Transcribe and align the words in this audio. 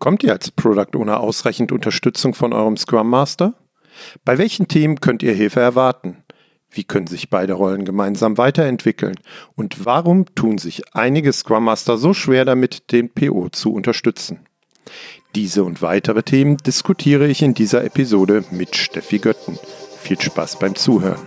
Bekommt 0.00 0.22
ihr 0.22 0.32
als 0.32 0.50
Product 0.50 0.96
Owner 0.96 1.20
ausreichend 1.20 1.72
Unterstützung 1.72 2.32
von 2.32 2.54
eurem 2.54 2.78
Scrum 2.78 3.10
Master? 3.10 3.52
Bei 4.24 4.38
welchen 4.38 4.66
Themen 4.66 4.98
könnt 4.98 5.22
ihr 5.22 5.34
Hilfe 5.34 5.60
erwarten? 5.60 6.24
Wie 6.70 6.84
können 6.84 7.06
sich 7.06 7.28
beide 7.28 7.52
Rollen 7.52 7.84
gemeinsam 7.84 8.38
weiterentwickeln? 8.38 9.16
Und 9.56 9.84
warum 9.84 10.24
tun 10.34 10.56
sich 10.56 10.94
einige 10.94 11.34
Scrum 11.34 11.64
Master 11.64 11.98
so 11.98 12.14
schwer 12.14 12.46
damit, 12.46 12.92
den 12.92 13.10
PO 13.10 13.50
zu 13.50 13.74
unterstützen? 13.74 14.46
Diese 15.34 15.64
und 15.64 15.82
weitere 15.82 16.22
Themen 16.22 16.56
diskutiere 16.56 17.28
ich 17.28 17.42
in 17.42 17.52
dieser 17.52 17.84
Episode 17.84 18.42
mit 18.52 18.76
Steffi 18.76 19.18
Götten. 19.18 19.58
Viel 19.98 20.18
Spaß 20.18 20.60
beim 20.60 20.76
Zuhören. 20.76 21.20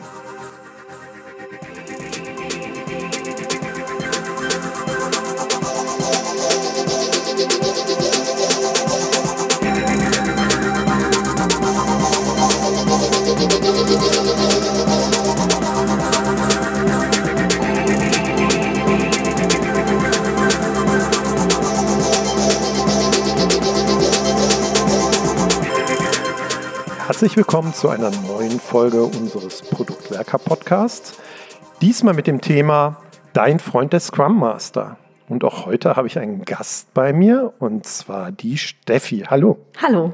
Herzlich 27.24 27.38
willkommen 27.38 27.74
zu 27.74 27.88
einer 27.88 28.12
neuen 28.28 28.60
Folge 28.60 29.02
unseres 29.06 29.62
Produktwerker 29.62 30.38
Podcasts. 30.38 31.18
Diesmal 31.82 32.14
mit 32.14 32.28
dem 32.28 32.42
Thema 32.42 32.98
Dein 33.32 33.60
Freund 33.60 33.94
der 33.94 34.02
Scrum 34.02 34.38
Master. 34.38 34.98
Und 35.30 35.46
auch 35.46 35.66
heute 35.66 35.96
habe 35.96 36.08
ich 36.08 36.20
einen 36.20 36.44
Gast 36.44 36.94
bei 36.94 37.14
mir 37.14 37.54
und 37.60 37.86
zwar 37.86 38.34
die 38.34 38.58
Steffi. 38.58 39.24
Hallo. 39.26 39.58
Hallo. 39.82 40.14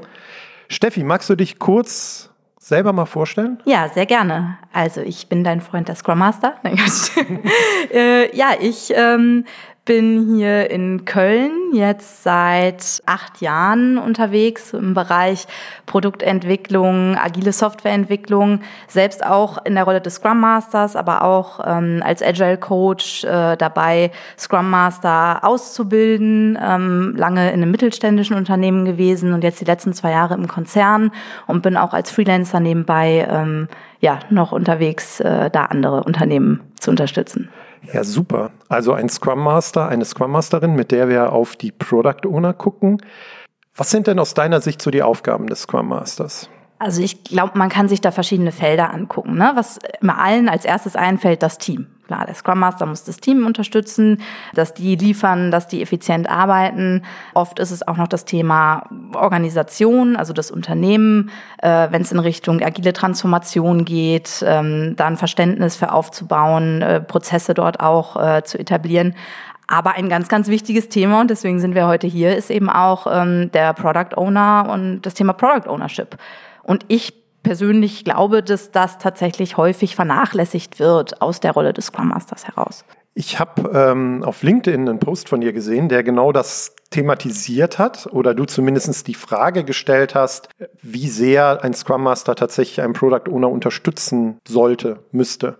Steffi, 0.68 1.02
magst 1.02 1.28
du 1.28 1.34
dich 1.34 1.58
kurz 1.58 2.30
selber 2.60 2.92
mal 2.92 3.06
vorstellen? 3.06 3.60
Ja, 3.64 3.88
sehr 3.88 4.06
gerne. 4.06 4.58
Also 4.72 5.00
ich 5.00 5.28
bin 5.28 5.42
dein 5.42 5.60
Freund 5.60 5.88
der 5.88 5.96
Scrum 5.96 6.18
Master. 6.18 6.54
äh, 7.92 8.36
ja, 8.36 8.50
ich 8.60 8.92
ähm, 8.94 9.44
bin 9.84 10.36
hier 10.36 10.70
in 10.70 11.04
Köln 11.04 11.50
jetzt 11.72 12.22
seit 12.22 13.02
acht 13.06 13.40
Jahren 13.40 13.98
unterwegs 13.98 14.72
im 14.72 14.94
Bereich 14.94 15.48
Produktentwicklung, 15.86 17.16
agile 17.16 17.52
Softwareentwicklung, 17.52 18.60
selbst 18.86 19.26
auch 19.26 19.64
in 19.64 19.74
der 19.74 19.82
Rolle 19.82 20.00
des 20.00 20.14
Scrum 20.14 20.38
Masters, 20.38 20.94
aber 20.94 21.22
auch 21.22 21.58
ähm, 21.66 22.02
als 22.04 22.22
Agile 22.22 22.58
Coach 22.58 23.24
äh, 23.24 23.56
dabei, 23.56 24.12
Scrum 24.38 24.70
Master 24.70 25.40
auszubilden, 25.42 26.56
ähm, 26.62 27.14
lange 27.16 27.48
in 27.48 27.62
einem 27.62 27.72
mittelständischen 27.72 28.36
Unternehmen 28.36 28.84
gewesen 28.84 29.32
und 29.32 29.42
jetzt 29.42 29.60
die 29.60 29.64
letzten 29.64 29.92
zwei 29.92 30.12
Jahre 30.12 30.34
im 30.34 30.46
Konzern 30.46 31.10
und 31.48 31.62
bin 31.62 31.76
auch 31.76 31.94
als 31.94 32.12
Freelancer 32.12 32.60
nebenbei 32.60 33.26
ähm, 33.28 33.66
ja 34.00 34.20
noch 34.30 34.52
unterwegs, 34.52 35.20
äh, 35.20 35.50
da 35.50 35.66
andere 35.66 36.04
Unternehmen 36.04 36.60
zu 36.78 36.90
unterstützen. 36.90 37.48
Ja, 37.92 38.04
super. 38.04 38.50
Also 38.68 38.92
ein 38.92 39.08
Scrum 39.08 39.40
Master, 39.42 39.88
eine 39.88 40.04
Scrum 40.04 40.32
Masterin, 40.32 40.74
mit 40.74 40.90
der 40.90 41.08
wir 41.08 41.32
auf 41.32 41.56
die 41.56 41.72
Product 41.72 42.26
Owner 42.26 42.52
gucken. 42.52 43.00
Was 43.74 43.90
sind 43.90 44.06
denn 44.06 44.18
aus 44.18 44.34
deiner 44.34 44.60
Sicht 44.60 44.82
so 44.82 44.90
die 44.90 45.02
Aufgaben 45.02 45.46
des 45.46 45.62
Scrum 45.62 45.88
Masters? 45.88 46.50
Also 46.78 47.02
ich 47.02 47.24
glaube, 47.24 47.58
man 47.58 47.68
kann 47.68 47.88
sich 47.88 48.00
da 48.00 48.10
verschiedene 48.10 48.52
Felder 48.52 48.92
angucken. 48.92 49.36
Ne? 49.36 49.52
Was 49.54 49.78
immer 50.00 50.18
allen 50.18 50.48
als 50.48 50.64
erstes 50.64 50.96
einfällt, 50.96 51.42
das 51.42 51.58
Team. 51.58 51.86
Klar, 52.10 52.26
der 52.26 52.34
Scrum 52.34 52.58
Master 52.58 52.86
muss 52.86 53.04
das 53.04 53.18
Team 53.18 53.46
unterstützen, 53.46 54.20
dass 54.52 54.74
die 54.74 54.96
liefern, 54.96 55.52
dass 55.52 55.68
die 55.68 55.80
effizient 55.80 56.28
arbeiten. 56.28 57.04
Oft 57.34 57.60
ist 57.60 57.70
es 57.70 57.86
auch 57.86 57.96
noch 57.96 58.08
das 58.08 58.24
Thema 58.24 58.82
Organisation, 59.14 60.16
also 60.16 60.32
das 60.32 60.50
Unternehmen, 60.50 61.30
äh, 61.58 61.86
wenn 61.92 62.02
es 62.02 62.10
in 62.10 62.18
Richtung 62.18 62.62
agile 62.62 62.92
Transformation 62.92 63.84
geht, 63.84 64.44
ähm, 64.44 64.94
da 64.96 65.14
Verständnis 65.14 65.76
für 65.76 65.92
aufzubauen, 65.92 66.82
äh, 66.82 67.00
Prozesse 67.00 67.54
dort 67.54 67.78
auch 67.78 68.16
äh, 68.16 68.42
zu 68.42 68.58
etablieren. 68.58 69.14
Aber 69.68 69.92
ein 69.92 70.08
ganz, 70.08 70.26
ganz 70.26 70.48
wichtiges 70.48 70.88
Thema, 70.88 71.20
und 71.20 71.30
deswegen 71.30 71.60
sind 71.60 71.76
wir 71.76 71.86
heute 71.86 72.08
hier, 72.08 72.36
ist 72.36 72.50
eben 72.50 72.68
auch 72.68 73.06
ähm, 73.08 73.52
der 73.52 73.72
Product 73.72 74.16
Owner 74.16 74.68
und 74.68 75.02
das 75.02 75.14
Thema 75.14 75.32
Product 75.32 75.70
Ownership. 75.70 76.16
Und 76.64 76.84
ich 76.88 77.19
persönlich 77.42 78.04
glaube, 78.04 78.42
dass 78.42 78.70
das 78.70 78.98
tatsächlich 78.98 79.56
häufig 79.56 79.96
vernachlässigt 79.96 80.78
wird 80.78 81.22
aus 81.22 81.40
der 81.40 81.52
Rolle 81.52 81.72
des 81.72 81.86
Scrum 81.86 82.08
Masters 82.08 82.46
heraus. 82.46 82.84
Ich 83.14 83.40
habe 83.40 83.70
ähm, 83.74 84.22
auf 84.22 84.42
LinkedIn 84.42 84.88
einen 84.88 85.00
Post 85.00 85.28
von 85.28 85.40
dir 85.40 85.52
gesehen, 85.52 85.88
der 85.88 86.02
genau 86.04 86.30
das 86.32 86.76
thematisiert 86.90 87.78
hat 87.78 88.06
oder 88.12 88.34
du 88.34 88.44
zumindest 88.44 89.08
die 89.08 89.14
Frage 89.14 89.64
gestellt 89.64 90.14
hast, 90.14 90.48
wie 90.80 91.08
sehr 91.08 91.62
ein 91.64 91.74
Scrum 91.74 92.04
Master 92.04 92.34
tatsächlich 92.36 92.80
einen 92.80 92.92
Product 92.92 93.30
Owner 93.30 93.50
unterstützen 93.50 94.38
sollte, 94.46 95.00
müsste. 95.10 95.58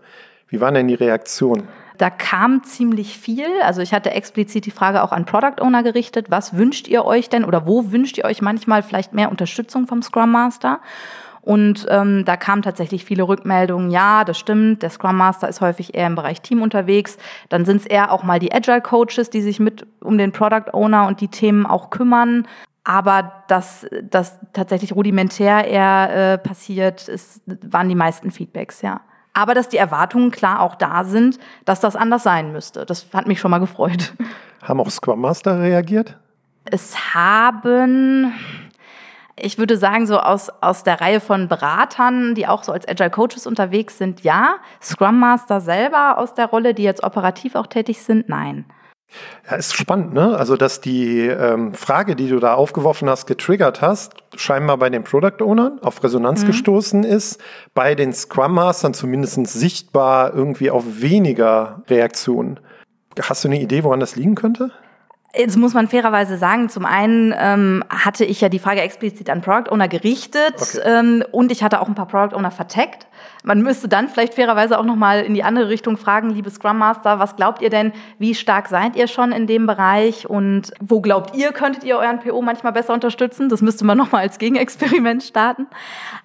Wie 0.48 0.60
waren 0.60 0.74
denn 0.74 0.88
die 0.88 0.94
Reaktionen? 0.94 1.68
Da 1.98 2.08
kam 2.08 2.64
ziemlich 2.64 3.18
viel. 3.18 3.46
Also 3.62 3.82
ich 3.82 3.92
hatte 3.92 4.12
explizit 4.12 4.64
die 4.64 4.70
Frage 4.70 5.02
auch 5.02 5.12
an 5.12 5.26
Product 5.26 5.60
Owner 5.60 5.82
gerichtet. 5.82 6.30
Was 6.30 6.56
wünscht 6.56 6.88
ihr 6.88 7.04
euch 7.04 7.28
denn 7.28 7.44
oder 7.44 7.66
wo 7.66 7.92
wünscht 7.92 8.16
ihr 8.16 8.24
euch 8.24 8.40
manchmal 8.40 8.82
vielleicht 8.82 9.12
mehr 9.12 9.30
Unterstützung 9.30 9.86
vom 9.86 10.02
Scrum 10.02 10.32
Master? 10.32 10.80
Und 11.42 11.86
ähm, 11.88 12.24
da 12.24 12.36
kamen 12.36 12.62
tatsächlich 12.62 13.04
viele 13.04 13.22
Rückmeldungen, 13.22 13.90
ja, 13.90 14.24
das 14.24 14.38
stimmt, 14.38 14.82
der 14.82 14.90
Scrum 14.90 15.16
Master 15.16 15.48
ist 15.48 15.60
häufig 15.60 15.94
eher 15.94 16.06
im 16.06 16.14
Bereich 16.14 16.42
Team 16.42 16.60
unterwegs. 16.62 17.16
Dann 17.48 17.64
sind 17.64 17.78
es 17.78 17.86
eher 17.86 18.12
auch 18.12 18.22
mal 18.22 18.38
die 18.38 18.52
Agile 18.52 18.80
Coaches, 18.82 19.30
die 19.30 19.40
sich 19.40 19.58
mit 19.58 19.86
um 20.00 20.18
den 20.18 20.32
Product 20.32 20.72
Owner 20.72 21.06
und 21.06 21.20
die 21.20 21.28
Themen 21.28 21.66
auch 21.66 21.90
kümmern. 21.90 22.46
Aber 22.84 23.44
dass 23.48 23.86
das 24.02 24.38
tatsächlich 24.52 24.94
rudimentär 24.94 25.66
eher 25.66 26.34
äh, 26.34 26.38
passiert, 26.38 27.08
ist, 27.08 27.42
waren 27.46 27.88
die 27.88 27.94
meisten 27.94 28.30
Feedbacks, 28.30 28.82
ja. 28.82 29.00
Aber 29.32 29.54
dass 29.54 29.68
die 29.68 29.76
Erwartungen 29.76 30.30
klar 30.30 30.60
auch 30.60 30.74
da 30.74 31.04
sind, 31.04 31.38
dass 31.64 31.80
das 31.80 31.94
anders 31.94 32.22
sein 32.22 32.52
müsste. 32.52 32.84
Das 32.84 33.06
hat 33.12 33.28
mich 33.28 33.38
schon 33.38 33.50
mal 33.50 33.58
gefreut. 33.58 34.12
Haben 34.62 34.80
auch 34.80 34.90
Scrum 34.90 35.20
Master 35.20 35.60
reagiert? 35.60 36.18
Es 36.64 37.14
haben, 37.14 38.32
ich 39.42 39.58
würde 39.58 39.76
sagen, 39.76 40.06
so 40.06 40.18
aus, 40.18 40.50
aus 40.60 40.82
der 40.82 41.00
Reihe 41.00 41.20
von 41.20 41.48
Beratern, 41.48 42.34
die 42.34 42.46
auch 42.46 42.62
so 42.62 42.72
als 42.72 42.86
Agile 42.86 43.10
Coaches 43.10 43.46
unterwegs 43.46 43.98
sind, 43.98 44.22
ja. 44.22 44.56
Scrum 44.82 45.18
Master 45.18 45.60
selber 45.60 46.18
aus 46.18 46.34
der 46.34 46.46
Rolle, 46.46 46.74
die 46.74 46.82
jetzt 46.82 47.02
operativ 47.02 47.54
auch 47.54 47.66
tätig 47.66 48.02
sind, 48.02 48.28
nein. 48.28 48.64
Ja, 49.48 49.56
ist 49.56 49.74
spannend, 49.74 50.14
ne? 50.14 50.36
Also, 50.36 50.56
dass 50.56 50.80
die 50.80 51.26
ähm, 51.26 51.74
Frage, 51.74 52.14
die 52.14 52.28
du 52.28 52.38
da 52.38 52.54
aufgeworfen 52.54 53.08
hast, 53.08 53.26
getriggert 53.26 53.80
hast, 53.80 54.14
scheinbar 54.36 54.76
bei 54.76 54.88
den 54.88 55.02
Product 55.02 55.42
Ownern 55.42 55.80
auf 55.82 56.02
Resonanz 56.04 56.42
mhm. 56.42 56.48
gestoßen 56.48 57.02
ist, 57.02 57.40
bei 57.74 57.94
den 57.94 58.12
Scrum 58.12 58.54
Mastern 58.54 58.94
zumindest 58.94 59.46
sichtbar 59.48 60.32
irgendwie 60.32 60.70
auf 60.70 60.84
weniger 61.00 61.82
Reaktionen. 61.88 62.60
Hast 63.20 63.44
du 63.44 63.48
eine 63.48 63.60
Idee, 63.60 63.82
woran 63.82 64.00
das 64.00 64.14
liegen 64.14 64.36
könnte? 64.36 64.70
Jetzt 65.34 65.56
muss 65.56 65.74
man 65.74 65.86
fairerweise 65.86 66.36
sagen, 66.38 66.68
zum 66.68 66.84
einen 66.84 67.32
ähm, 67.38 67.84
hatte 67.88 68.24
ich 68.24 68.40
ja 68.40 68.48
die 68.48 68.58
Frage 68.58 68.80
explizit 68.80 69.30
an 69.30 69.42
Product 69.42 69.70
Owner 69.70 69.86
gerichtet 69.86 70.54
okay. 70.56 70.80
ähm, 70.84 71.24
und 71.30 71.52
ich 71.52 71.62
hatte 71.62 71.80
auch 71.80 71.86
ein 71.86 71.94
paar 71.94 72.08
Product 72.08 72.36
Owner 72.36 72.50
verteckt. 72.50 73.06
Man 73.42 73.62
müsste 73.62 73.88
dann 73.88 74.08
vielleicht 74.08 74.34
fairerweise 74.34 74.78
auch 74.78 74.84
nochmal 74.84 75.22
in 75.22 75.34
die 75.34 75.42
andere 75.42 75.68
Richtung 75.68 75.96
fragen, 75.96 76.30
liebe 76.30 76.50
Scrum 76.50 76.78
Master, 76.78 77.18
was 77.18 77.36
glaubt 77.36 77.62
ihr 77.62 77.70
denn, 77.70 77.92
wie 78.18 78.34
stark 78.34 78.68
seid 78.68 78.96
ihr 78.96 79.08
schon 79.08 79.32
in 79.32 79.46
dem 79.46 79.66
Bereich 79.66 80.28
und 80.28 80.72
wo 80.80 81.00
glaubt 81.00 81.34
ihr, 81.36 81.52
könntet 81.52 81.84
ihr 81.84 81.96
euren 81.96 82.20
PO 82.20 82.42
manchmal 82.42 82.72
besser 82.72 82.92
unterstützen? 82.92 83.48
Das 83.48 83.62
müsste 83.62 83.84
man 83.84 83.96
nochmal 83.96 84.22
als 84.22 84.38
Gegenexperiment 84.38 85.22
starten. 85.22 85.66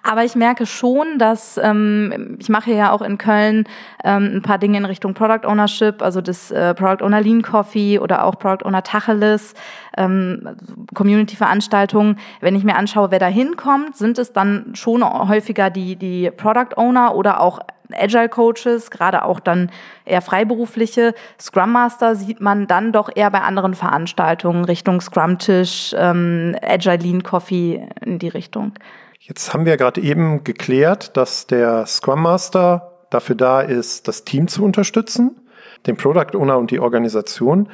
Aber 0.02 0.24
ich 0.24 0.36
merke 0.36 0.66
schon, 0.66 1.18
dass 1.18 1.58
ähm, 1.62 2.36
ich 2.38 2.48
mache 2.48 2.72
ja 2.72 2.92
auch 2.92 3.02
in 3.02 3.18
Köln 3.18 3.64
ähm, 4.04 4.36
ein 4.36 4.42
paar 4.42 4.58
Dinge 4.58 4.78
in 4.78 4.84
Richtung 4.84 5.14
Product 5.14 5.46
Ownership, 5.46 6.02
also 6.02 6.20
das 6.20 6.50
äh, 6.50 6.74
Product 6.74 7.04
Owner 7.04 7.20
Lean 7.20 7.42
Coffee 7.42 7.98
oder 7.98 8.24
auch 8.24 8.38
Product 8.38 8.64
Owner 8.64 8.82
Tacheles, 8.82 9.54
ähm, 9.96 10.56
Community-Veranstaltungen. 10.94 12.18
Wenn 12.40 12.54
ich 12.54 12.64
mir 12.64 12.76
anschaue, 12.76 13.10
wer 13.10 13.18
da 13.18 13.26
hinkommt, 13.26 13.96
sind 13.96 14.18
es 14.18 14.32
dann 14.32 14.74
schon 14.74 15.02
häufiger 15.04 15.70
die, 15.70 15.96
die 15.96 16.30
Product 16.30 16.76
Owner 16.76 16.85
oder 16.94 17.40
auch 17.40 17.60
Agile 17.92 18.28
Coaches, 18.28 18.90
gerade 18.90 19.24
auch 19.24 19.40
dann 19.40 19.70
eher 20.04 20.22
freiberufliche. 20.22 21.14
Scrum 21.40 21.72
Master 21.72 22.16
sieht 22.16 22.40
man 22.40 22.66
dann 22.66 22.92
doch 22.92 23.10
eher 23.14 23.30
bei 23.30 23.40
anderen 23.40 23.74
Veranstaltungen 23.74 24.64
Richtung 24.64 25.00
Scrum 25.00 25.38
Tisch, 25.38 25.94
ähm, 25.96 26.56
Agile 26.62 26.96
Lean 26.96 27.22
Coffee 27.22 27.88
in 28.04 28.18
die 28.18 28.28
Richtung. 28.28 28.72
Jetzt 29.20 29.52
haben 29.52 29.66
wir 29.66 29.76
gerade 29.76 30.00
eben 30.00 30.44
geklärt, 30.44 31.16
dass 31.16 31.46
der 31.46 31.86
Scrum 31.86 32.22
Master 32.22 32.92
dafür 33.10 33.36
da 33.36 33.60
ist, 33.60 34.08
das 34.08 34.24
Team 34.24 34.48
zu 34.48 34.64
unterstützen, 34.64 35.40
den 35.86 35.96
Product 35.96 36.36
Owner 36.36 36.58
und 36.58 36.70
die 36.70 36.80
Organisation. 36.80 37.68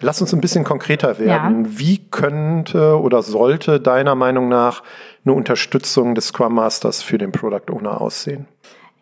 Lass 0.00 0.20
uns 0.20 0.32
ein 0.32 0.40
bisschen 0.40 0.64
konkreter 0.64 1.18
werden. 1.18 1.64
Ja. 1.64 1.70
Wie 1.78 1.98
könnte 2.10 3.00
oder 3.00 3.22
sollte 3.22 3.80
deiner 3.80 4.14
Meinung 4.14 4.48
nach 4.48 4.82
eine 5.24 5.34
Unterstützung 5.34 6.14
des 6.14 6.28
Scrum 6.28 6.54
Masters 6.54 7.02
für 7.02 7.18
den 7.18 7.32
Product 7.32 7.72
Owner 7.72 8.00
aussehen? 8.00 8.46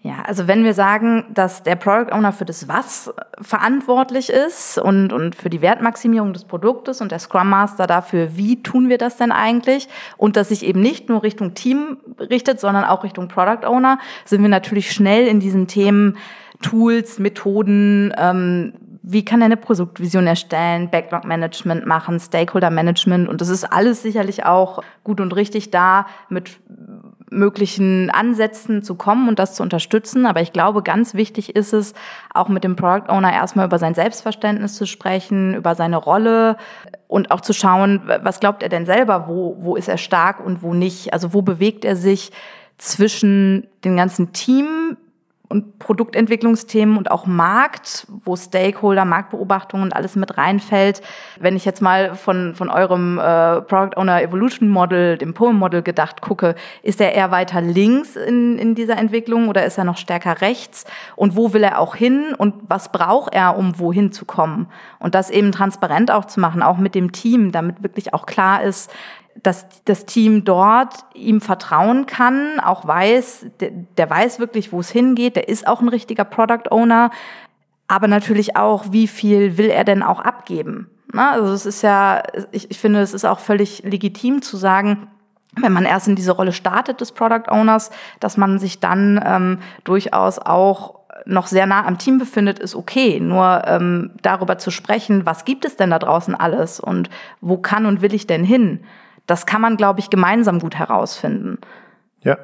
Ja, 0.06 0.22
also 0.24 0.46
wenn 0.46 0.62
wir 0.62 0.72
sagen, 0.72 1.24
dass 1.34 1.64
der 1.64 1.74
Product 1.74 2.12
Owner 2.12 2.32
für 2.32 2.44
das 2.44 2.68
Was 2.68 3.12
verantwortlich 3.40 4.30
ist 4.30 4.78
und, 4.78 5.12
und 5.12 5.34
für 5.34 5.50
die 5.50 5.60
Wertmaximierung 5.60 6.32
des 6.32 6.44
Produktes 6.44 7.00
und 7.00 7.10
der 7.10 7.18
Scrum 7.18 7.48
Master 7.48 7.88
dafür, 7.88 8.36
wie 8.36 8.62
tun 8.62 8.88
wir 8.88 8.98
das 8.98 9.16
denn 9.16 9.32
eigentlich? 9.32 9.88
Und 10.16 10.36
dass 10.36 10.50
sich 10.50 10.64
eben 10.64 10.80
nicht 10.80 11.08
nur 11.08 11.24
Richtung 11.24 11.54
Team 11.54 11.96
richtet, 12.20 12.60
sondern 12.60 12.84
auch 12.84 13.02
Richtung 13.02 13.26
Product 13.26 13.66
Owner, 13.66 13.98
sind 14.24 14.42
wir 14.42 14.48
natürlich 14.48 14.92
schnell 14.92 15.26
in 15.26 15.40
diesen 15.40 15.66
Themen 15.66 16.18
Tools, 16.62 17.18
Methoden, 17.18 18.14
ähm, 18.16 18.74
wie 19.08 19.24
kann 19.24 19.40
er 19.40 19.46
eine 19.46 19.56
Produktvision 19.56 20.26
erstellen, 20.26 20.90
Backlog-Management 20.90 21.86
machen, 21.86 22.18
Stakeholder-Management 22.18 23.28
und 23.28 23.40
das 23.40 23.48
ist 23.48 23.64
alles 23.64 24.02
sicherlich 24.02 24.44
auch 24.44 24.82
gut 25.04 25.20
und 25.20 25.34
richtig 25.34 25.70
da 25.70 26.06
mit 26.28 26.58
möglichen 27.36 28.10
Ansätzen 28.10 28.82
zu 28.82 28.94
kommen 28.94 29.28
und 29.28 29.38
das 29.38 29.54
zu 29.54 29.62
unterstützen. 29.62 30.26
Aber 30.26 30.40
ich 30.40 30.52
glaube, 30.52 30.82
ganz 30.82 31.14
wichtig 31.14 31.54
ist 31.54 31.72
es, 31.72 31.94
auch 32.34 32.48
mit 32.48 32.64
dem 32.64 32.76
Product 32.76 33.08
Owner 33.08 33.32
erstmal 33.32 33.66
über 33.66 33.78
sein 33.78 33.94
Selbstverständnis 33.94 34.74
zu 34.74 34.86
sprechen, 34.86 35.54
über 35.54 35.74
seine 35.74 35.96
Rolle 35.96 36.56
und 37.08 37.30
auch 37.30 37.40
zu 37.40 37.52
schauen, 37.52 38.02
was 38.22 38.40
glaubt 38.40 38.62
er 38.62 38.68
denn 38.68 38.86
selber, 38.86 39.26
wo, 39.28 39.56
wo 39.60 39.76
ist 39.76 39.88
er 39.88 39.98
stark 39.98 40.44
und 40.44 40.62
wo 40.62 40.74
nicht. 40.74 41.12
Also 41.12 41.32
wo 41.32 41.42
bewegt 41.42 41.84
er 41.84 41.96
sich 41.96 42.32
zwischen 42.78 43.66
dem 43.84 43.96
ganzen 43.96 44.32
Team, 44.32 44.96
und 45.48 45.78
Produktentwicklungsthemen 45.78 46.96
und 46.96 47.10
auch 47.10 47.26
Markt, 47.26 48.06
wo 48.24 48.36
Stakeholder, 48.36 49.04
Marktbeobachtung 49.04 49.82
und 49.82 49.94
alles 49.94 50.16
mit 50.16 50.36
reinfällt. 50.36 51.02
Wenn 51.38 51.56
ich 51.56 51.64
jetzt 51.64 51.80
mal 51.80 52.14
von, 52.14 52.54
von 52.54 52.68
eurem 52.68 53.18
äh, 53.18 53.60
Product 53.62 53.96
Owner 53.96 54.22
Evolution 54.22 54.68
Model, 54.68 55.18
dem 55.18 55.34
Poem 55.34 55.56
Model 55.56 55.82
gedacht 55.82 56.20
gucke, 56.20 56.54
ist 56.82 57.00
er 57.00 57.14
eher 57.14 57.30
weiter 57.30 57.60
links 57.60 58.16
in, 58.16 58.58
in 58.58 58.74
dieser 58.74 58.96
Entwicklung 58.98 59.48
oder 59.48 59.64
ist 59.64 59.78
er 59.78 59.84
noch 59.84 59.98
stärker 59.98 60.40
rechts? 60.40 60.84
Und 61.14 61.36
wo 61.36 61.52
will 61.52 61.62
er 61.62 61.78
auch 61.78 61.94
hin 61.94 62.34
und 62.36 62.54
was 62.68 62.90
braucht 62.90 63.34
er, 63.34 63.56
um 63.56 63.78
wohin 63.78 64.12
zu 64.12 64.24
kommen? 64.24 64.68
Und 64.98 65.14
das 65.14 65.30
eben 65.30 65.52
transparent 65.52 66.10
auch 66.10 66.24
zu 66.24 66.40
machen, 66.40 66.62
auch 66.62 66.78
mit 66.78 66.94
dem 66.94 67.12
Team, 67.12 67.52
damit 67.52 67.82
wirklich 67.82 68.14
auch 68.14 68.26
klar 68.26 68.62
ist, 68.62 68.90
dass 69.42 69.66
das 69.84 70.06
Team 70.06 70.44
dort 70.44 70.94
ihm 71.14 71.40
vertrauen 71.40 72.06
kann, 72.06 72.60
auch 72.60 72.86
weiß, 72.86 73.46
der, 73.60 73.70
der 73.70 74.10
weiß 74.10 74.38
wirklich, 74.38 74.72
wo 74.72 74.80
es 74.80 74.90
hingeht, 74.90 75.36
der 75.36 75.48
ist 75.48 75.66
auch 75.66 75.80
ein 75.80 75.88
richtiger 75.88 76.24
Product 76.24 76.70
Owner, 76.70 77.10
aber 77.88 78.08
natürlich 78.08 78.56
auch, 78.56 78.86
wie 78.90 79.06
viel 79.06 79.58
will 79.58 79.68
er 79.68 79.84
denn 79.84 80.02
auch 80.02 80.20
abgeben? 80.20 80.90
Na, 81.12 81.32
also 81.32 81.52
es 81.52 81.66
ist 81.66 81.82
ja, 81.82 82.22
ich, 82.50 82.70
ich 82.70 82.78
finde, 82.78 83.00
es 83.00 83.14
ist 83.14 83.24
auch 83.24 83.38
völlig 83.38 83.82
legitim 83.84 84.42
zu 84.42 84.56
sagen, 84.56 85.08
wenn 85.58 85.72
man 85.72 85.84
erst 85.84 86.08
in 86.08 86.16
diese 86.16 86.32
Rolle 86.32 86.52
startet 86.52 87.00
des 87.00 87.12
Product 87.12 87.48
Owners, 87.48 87.90
dass 88.20 88.36
man 88.36 88.58
sich 88.58 88.80
dann 88.80 89.22
ähm, 89.24 89.58
durchaus 89.84 90.38
auch 90.38 90.96
noch 91.24 91.46
sehr 91.46 91.66
nah 91.66 91.86
am 91.86 91.98
Team 91.98 92.18
befindet, 92.18 92.58
ist 92.58 92.74
okay. 92.74 93.20
Nur 93.20 93.62
ähm, 93.66 94.10
darüber 94.22 94.58
zu 94.58 94.70
sprechen, 94.70 95.24
was 95.24 95.44
gibt 95.44 95.64
es 95.64 95.76
denn 95.76 95.90
da 95.90 95.98
draußen 95.98 96.34
alles 96.34 96.78
und 96.78 97.08
wo 97.40 97.56
kann 97.56 97.86
und 97.86 98.02
will 98.02 98.14
ich 98.14 98.26
denn 98.26 98.44
hin? 98.44 98.80
Das 99.26 99.46
kann 99.46 99.60
man, 99.60 99.76
glaube 99.76 100.00
ich, 100.00 100.10
gemeinsam 100.10 100.58
gut 100.60 100.76
herausfinden. 100.76 101.58
Ja, 102.22 102.38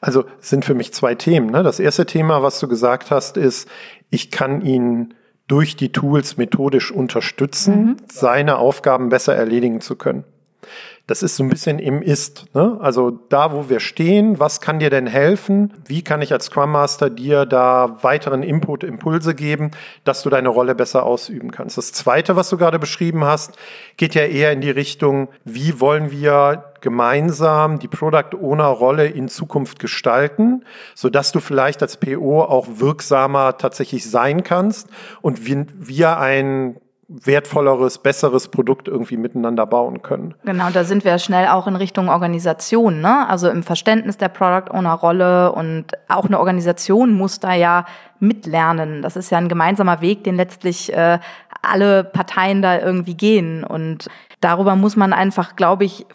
also 0.00 0.24
sind 0.40 0.64
für 0.64 0.74
mich 0.74 0.92
zwei 0.92 1.14
Themen. 1.14 1.50
Ne? 1.50 1.62
Das 1.62 1.78
erste 1.78 2.06
Thema, 2.06 2.42
was 2.42 2.58
du 2.58 2.66
gesagt 2.66 3.10
hast, 3.10 3.36
ist, 3.36 3.68
ich 4.10 4.30
kann 4.30 4.62
ihn 4.62 5.14
durch 5.46 5.76
die 5.76 5.92
Tools 5.92 6.36
methodisch 6.36 6.90
unterstützen, 6.90 7.84
mhm. 7.84 7.96
seine 8.10 8.58
Aufgaben 8.58 9.08
besser 9.08 9.34
erledigen 9.34 9.80
zu 9.80 9.96
können. 9.96 10.24
Das 11.06 11.22
ist 11.22 11.36
so 11.36 11.42
ein 11.42 11.48
bisschen 11.48 11.78
im 11.78 12.02
Ist. 12.02 12.54
Ne? 12.54 12.76
Also 12.80 13.10
da, 13.10 13.52
wo 13.52 13.70
wir 13.70 13.80
stehen, 13.80 14.38
was 14.38 14.60
kann 14.60 14.78
dir 14.78 14.90
denn 14.90 15.06
helfen? 15.06 15.72
Wie 15.86 16.02
kann 16.02 16.20
ich 16.20 16.32
als 16.34 16.46
Scrum 16.46 16.72
Master 16.72 17.08
dir 17.08 17.46
da 17.46 17.98
weiteren 18.02 18.42
Input, 18.42 18.84
Impulse 18.84 19.34
geben, 19.34 19.70
dass 20.04 20.22
du 20.22 20.28
deine 20.28 20.50
Rolle 20.50 20.74
besser 20.74 21.04
ausüben 21.04 21.50
kannst? 21.50 21.78
Das 21.78 21.92
Zweite, 21.92 22.36
was 22.36 22.50
du 22.50 22.58
gerade 22.58 22.78
beschrieben 22.78 23.24
hast, 23.24 23.56
geht 23.96 24.14
ja 24.14 24.24
eher 24.24 24.52
in 24.52 24.60
die 24.60 24.70
Richtung, 24.70 25.28
wie 25.44 25.80
wollen 25.80 26.10
wir 26.10 26.64
gemeinsam 26.80 27.78
die 27.78 27.88
Product 27.88 28.36
Owner 28.38 28.66
Rolle 28.66 29.06
in 29.06 29.28
Zukunft 29.28 29.78
gestalten, 29.78 30.64
so 30.94 31.08
dass 31.08 31.32
du 31.32 31.40
vielleicht 31.40 31.82
als 31.82 31.96
PO 31.96 32.42
auch 32.42 32.66
wirksamer 32.76 33.56
tatsächlich 33.56 34.08
sein 34.08 34.42
kannst 34.42 34.88
und 35.22 35.40
wir 35.46 36.18
ein 36.18 36.76
wertvolleres, 37.08 37.98
besseres 37.98 38.48
Produkt 38.48 38.86
irgendwie 38.86 39.16
miteinander 39.16 39.64
bauen 39.64 40.02
können. 40.02 40.34
Genau, 40.44 40.68
da 40.70 40.84
sind 40.84 41.04
wir 41.04 41.18
schnell 41.18 41.48
auch 41.48 41.66
in 41.66 41.74
Richtung 41.74 42.10
Organisation, 42.10 43.00
ne? 43.00 43.26
Also 43.28 43.48
im 43.48 43.62
Verständnis 43.62 44.18
der 44.18 44.28
Product 44.28 44.70
Owner 44.70 44.92
Rolle 44.92 45.52
und 45.52 45.86
auch 46.08 46.26
eine 46.26 46.38
Organisation 46.38 47.14
muss 47.14 47.40
da 47.40 47.54
ja 47.54 47.86
mitlernen. 48.20 49.00
Das 49.00 49.16
ist 49.16 49.30
ja 49.30 49.38
ein 49.38 49.48
gemeinsamer 49.48 50.02
Weg, 50.02 50.24
den 50.24 50.36
letztlich 50.36 50.92
äh, 50.92 51.18
alle 51.62 52.04
Parteien 52.04 52.60
da 52.60 52.78
irgendwie 52.78 53.14
gehen 53.14 53.64
und 53.64 54.08
darüber 54.40 54.76
muss 54.76 54.94
man 54.94 55.14
einfach, 55.14 55.56
glaube 55.56 55.84
ich, 55.84 56.06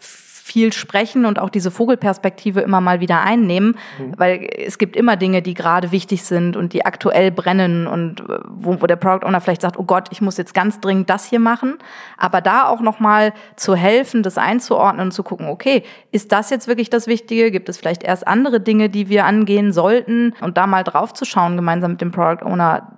viel 0.44 0.74
sprechen 0.74 1.24
und 1.24 1.38
auch 1.38 1.48
diese 1.48 1.70
Vogelperspektive 1.70 2.60
immer 2.60 2.82
mal 2.82 3.00
wieder 3.00 3.22
einnehmen, 3.22 3.78
mhm. 3.98 4.12
weil 4.18 4.46
es 4.58 4.76
gibt 4.76 4.94
immer 4.94 5.16
Dinge, 5.16 5.40
die 5.40 5.54
gerade 5.54 5.90
wichtig 5.90 6.22
sind 6.22 6.54
und 6.54 6.74
die 6.74 6.84
aktuell 6.84 7.30
brennen 7.30 7.86
und 7.86 8.20
äh, 8.20 8.40
wo, 8.50 8.82
wo 8.82 8.86
der 8.86 8.96
Product 8.96 9.26
Owner 9.26 9.40
vielleicht 9.40 9.62
sagt, 9.62 9.78
oh 9.78 9.84
Gott, 9.84 10.08
ich 10.10 10.20
muss 10.20 10.36
jetzt 10.36 10.52
ganz 10.52 10.80
dringend 10.80 11.08
das 11.08 11.24
hier 11.24 11.40
machen, 11.40 11.78
aber 12.18 12.42
da 12.42 12.68
auch 12.68 12.82
noch 12.82 13.00
mal 13.00 13.32
zu 13.56 13.74
helfen, 13.74 14.22
das 14.22 14.36
einzuordnen 14.36 15.06
und 15.06 15.12
zu 15.12 15.22
gucken, 15.22 15.48
okay, 15.48 15.82
ist 16.12 16.30
das 16.30 16.50
jetzt 16.50 16.68
wirklich 16.68 16.90
das 16.90 17.06
Wichtige? 17.06 17.50
Gibt 17.50 17.70
es 17.70 17.78
vielleicht 17.78 18.02
erst 18.02 18.28
andere 18.28 18.60
Dinge, 18.60 18.90
die 18.90 19.08
wir 19.08 19.24
angehen 19.24 19.72
sollten 19.72 20.34
und 20.42 20.58
da 20.58 20.66
mal 20.66 20.84
drauf 20.84 21.14
zu 21.14 21.24
schauen 21.24 21.56
gemeinsam 21.56 21.92
mit 21.92 22.02
dem 22.02 22.10
Product 22.10 22.44
Owner 22.44 22.92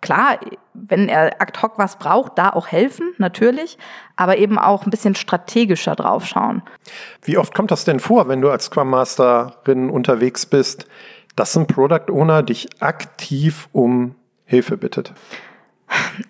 klar, 0.00 0.38
wenn 0.74 1.08
er 1.08 1.40
ad 1.40 1.60
hoc 1.60 1.78
was 1.78 1.98
braucht, 1.98 2.38
da 2.38 2.50
auch 2.50 2.68
helfen, 2.68 3.14
natürlich, 3.18 3.78
aber 4.16 4.38
eben 4.38 4.58
auch 4.58 4.84
ein 4.84 4.90
bisschen 4.90 5.14
strategischer 5.14 5.96
draufschauen. 5.96 6.62
Wie 7.22 7.38
oft 7.38 7.54
kommt 7.54 7.70
das 7.70 7.84
denn 7.84 8.00
vor, 8.00 8.28
wenn 8.28 8.40
du 8.40 8.50
als 8.50 8.66
Scrum 8.66 8.90
Masterin 8.90 9.90
unterwegs 9.90 10.46
bist, 10.46 10.86
dass 11.34 11.56
ein 11.56 11.66
Product 11.66 12.10
Owner 12.10 12.42
dich 12.42 12.68
aktiv 12.80 13.68
um 13.72 14.14
Hilfe 14.44 14.76
bittet? 14.76 15.12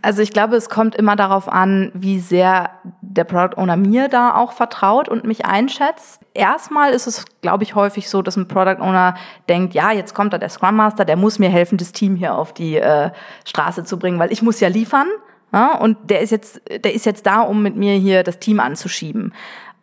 Also 0.02 0.20
ich 0.20 0.30
glaube, 0.30 0.56
es 0.56 0.68
kommt 0.68 0.94
immer 0.94 1.16
darauf 1.16 1.48
an, 1.48 1.90
wie 1.94 2.18
sehr 2.18 2.70
der 3.00 3.24
Product 3.24 3.56
Owner 3.56 3.76
mir 3.76 4.08
da 4.08 4.34
auch 4.34 4.52
vertraut 4.52 5.08
und 5.08 5.24
mich 5.24 5.46
einschätzt. 5.46 6.20
Erstmal 6.34 6.92
ist 6.92 7.06
es, 7.06 7.24
glaube 7.40 7.64
ich, 7.64 7.74
häufig 7.74 8.10
so, 8.10 8.20
dass 8.22 8.36
ein 8.36 8.48
Product 8.48 8.80
Owner 8.80 9.14
denkt, 9.48 9.74
ja, 9.74 9.92
jetzt 9.92 10.14
kommt 10.14 10.32
da 10.32 10.38
der 10.38 10.50
Scrum 10.50 10.76
Master, 10.76 11.04
der 11.04 11.16
muss 11.16 11.38
mir 11.38 11.48
helfen, 11.48 11.78
das 11.78 11.92
Team 11.92 12.16
hier 12.16 12.34
auf 12.34 12.52
die 12.52 12.76
äh, 12.76 13.10
Straße 13.44 13.84
zu 13.84 13.98
bringen, 13.98 14.18
weil 14.18 14.32
ich 14.32 14.42
muss 14.42 14.60
ja 14.60 14.68
liefern. 14.68 15.08
Ja, 15.52 15.78
und 15.78 16.10
der 16.10 16.20
ist 16.20 16.30
jetzt, 16.30 16.60
der 16.68 16.92
ist 16.92 17.06
jetzt 17.06 17.24
da, 17.24 17.40
um 17.40 17.62
mit 17.62 17.76
mir 17.76 17.94
hier 17.94 18.24
das 18.24 18.40
Team 18.40 18.60
anzuschieben. 18.60 19.32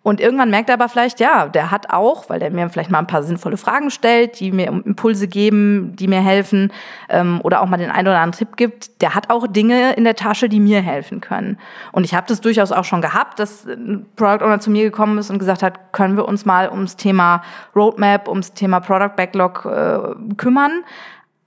Und 0.03 0.19
irgendwann 0.19 0.49
merkt 0.49 0.69
er 0.69 0.73
aber 0.73 0.89
vielleicht, 0.89 1.21
ja, 1.21 1.47
der 1.47 1.71
hat 1.71 1.89
auch, 1.89 2.29
weil 2.29 2.37
der 2.37 2.51
mir 2.51 2.69
vielleicht 2.69 2.91
mal 2.91 2.99
ein 2.99 3.07
paar 3.07 3.23
sinnvolle 3.23 3.55
Fragen 3.55 3.89
stellt, 3.89 4.37
die 4.41 4.51
mir 4.51 4.67
Impulse 4.67 5.29
geben, 5.29 5.95
die 5.95 6.09
mir 6.09 6.19
helfen, 6.19 6.73
ähm, 7.07 7.39
oder 7.41 7.61
auch 7.61 7.67
mal 7.67 7.77
den 7.77 7.89
einen 7.89 8.09
oder 8.09 8.19
anderen 8.19 8.37
Tipp 8.37 8.57
gibt, 8.57 9.01
der 9.01 9.15
hat 9.15 9.29
auch 9.29 9.47
Dinge 9.47 9.93
in 9.93 10.03
der 10.03 10.17
Tasche, 10.17 10.49
die 10.49 10.59
mir 10.59 10.81
helfen 10.81 11.21
können. 11.21 11.57
Und 11.93 12.03
ich 12.03 12.13
habe 12.13 12.27
das 12.27 12.41
durchaus 12.41 12.73
auch 12.73 12.83
schon 12.83 13.01
gehabt, 13.01 13.39
dass 13.39 13.65
ein 13.65 14.05
Product 14.17 14.43
Owner 14.43 14.59
zu 14.59 14.71
mir 14.71 14.83
gekommen 14.83 15.17
ist 15.17 15.29
und 15.29 15.39
gesagt 15.39 15.63
hat, 15.63 15.93
können 15.93 16.17
wir 16.17 16.27
uns 16.27 16.43
mal 16.43 16.69
ums 16.69 16.97
Thema 16.97 17.41
Roadmap, 17.73 18.27
ums 18.27 18.53
Thema 18.53 18.81
Product 18.81 19.15
Backlog 19.15 19.65
äh, 19.65 20.35
kümmern. 20.35 20.83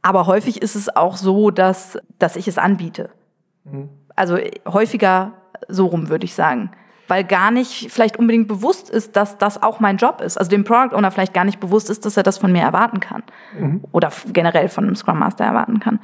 Aber 0.00 0.26
häufig 0.26 0.62
ist 0.62 0.76
es 0.76 0.96
auch 0.96 1.18
so, 1.18 1.50
dass, 1.50 1.98
dass 2.18 2.36
ich 2.36 2.48
es 2.48 2.56
anbiete. 2.56 3.10
Mhm. 3.64 3.90
Also 4.14 4.38
häufiger 4.66 5.32
so 5.68 5.84
rum, 5.84 6.08
würde 6.08 6.24
ich 6.24 6.34
sagen 6.34 6.70
weil 7.08 7.24
gar 7.24 7.50
nicht 7.50 7.92
vielleicht 7.92 8.18
unbedingt 8.18 8.48
bewusst 8.48 8.90
ist, 8.90 9.16
dass 9.16 9.38
das 9.38 9.62
auch 9.62 9.80
mein 9.80 9.96
Job 9.96 10.20
ist. 10.20 10.36
Also 10.38 10.50
dem 10.50 10.64
Product 10.64 10.94
Owner 10.94 11.10
vielleicht 11.10 11.34
gar 11.34 11.44
nicht 11.44 11.60
bewusst 11.60 11.90
ist, 11.90 12.04
dass 12.04 12.16
er 12.16 12.22
das 12.22 12.38
von 12.38 12.52
mir 12.52 12.62
erwarten 12.62 13.00
kann. 13.00 13.22
Mhm. 13.58 13.84
Oder 13.92 14.10
generell 14.32 14.68
von 14.68 14.84
einem 14.84 14.96
Scrum 14.96 15.18
Master 15.18 15.44
erwarten 15.44 15.80
kann. 15.80 16.00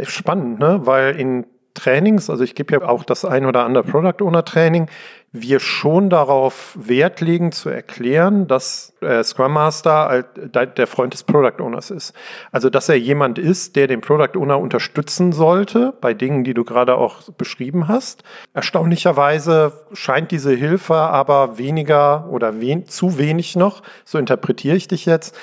Spannend, 0.00 0.58
ne? 0.58 0.80
Weil 0.84 1.16
in 1.16 1.46
Trainings, 1.74 2.30
also 2.30 2.44
ich 2.44 2.54
gebe 2.54 2.74
ja 2.74 2.88
auch 2.88 3.04
das 3.04 3.24
ein 3.24 3.46
oder 3.46 3.64
andere 3.64 3.84
Product 3.84 4.24
Owner 4.24 4.44
Training, 4.44 4.88
wir 5.34 5.60
schon 5.60 6.10
darauf 6.10 6.76
Wert 6.78 7.22
legen 7.22 7.52
zu 7.52 7.70
erklären, 7.70 8.46
dass 8.46 8.92
äh, 9.00 9.24
Scrum 9.24 9.54
Master 9.54 10.24
der 10.34 10.86
Freund 10.86 11.14
des 11.14 11.24
Product 11.24 11.62
Owners 11.62 11.90
ist. 11.90 12.14
Also 12.50 12.68
dass 12.68 12.90
er 12.90 12.98
jemand 12.98 13.38
ist, 13.38 13.74
der 13.76 13.86
den 13.86 14.02
Product 14.02 14.38
Owner 14.38 14.60
unterstützen 14.60 15.32
sollte 15.32 15.94
bei 16.02 16.12
Dingen, 16.12 16.44
die 16.44 16.52
du 16.52 16.64
gerade 16.64 16.96
auch 16.96 17.22
beschrieben 17.30 17.88
hast. 17.88 18.24
Erstaunlicherweise 18.52 19.72
scheint 19.94 20.30
diese 20.30 20.52
Hilfe 20.52 20.96
aber 20.96 21.56
weniger 21.56 22.28
oder 22.28 22.60
wen, 22.60 22.86
zu 22.86 23.16
wenig 23.16 23.56
noch, 23.56 23.82
so 24.04 24.18
interpretiere 24.18 24.76
ich 24.76 24.86
dich 24.86 25.06
jetzt, 25.06 25.34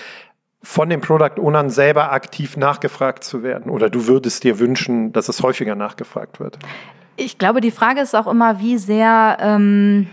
von 0.61 0.89
den 0.89 1.01
Product 1.01 1.39
Ownern 1.39 1.69
selber 1.69 2.11
aktiv 2.11 2.57
nachgefragt 2.57 3.23
zu 3.23 3.43
werden? 3.43 3.71
Oder 3.71 3.89
du 3.89 4.07
würdest 4.07 4.43
dir 4.43 4.59
wünschen, 4.59 5.13
dass 5.13 5.29
es 5.29 5.41
häufiger 5.41 5.75
nachgefragt 5.75 6.39
wird? 6.39 6.59
Ich 7.15 7.37
glaube, 7.37 7.61
die 7.61 7.71
Frage 7.71 8.01
ist 8.01 8.15
auch 8.15 8.27
immer, 8.27 8.59
wie 8.59 8.77
sehr 8.77 9.37
ähm, 9.41 10.07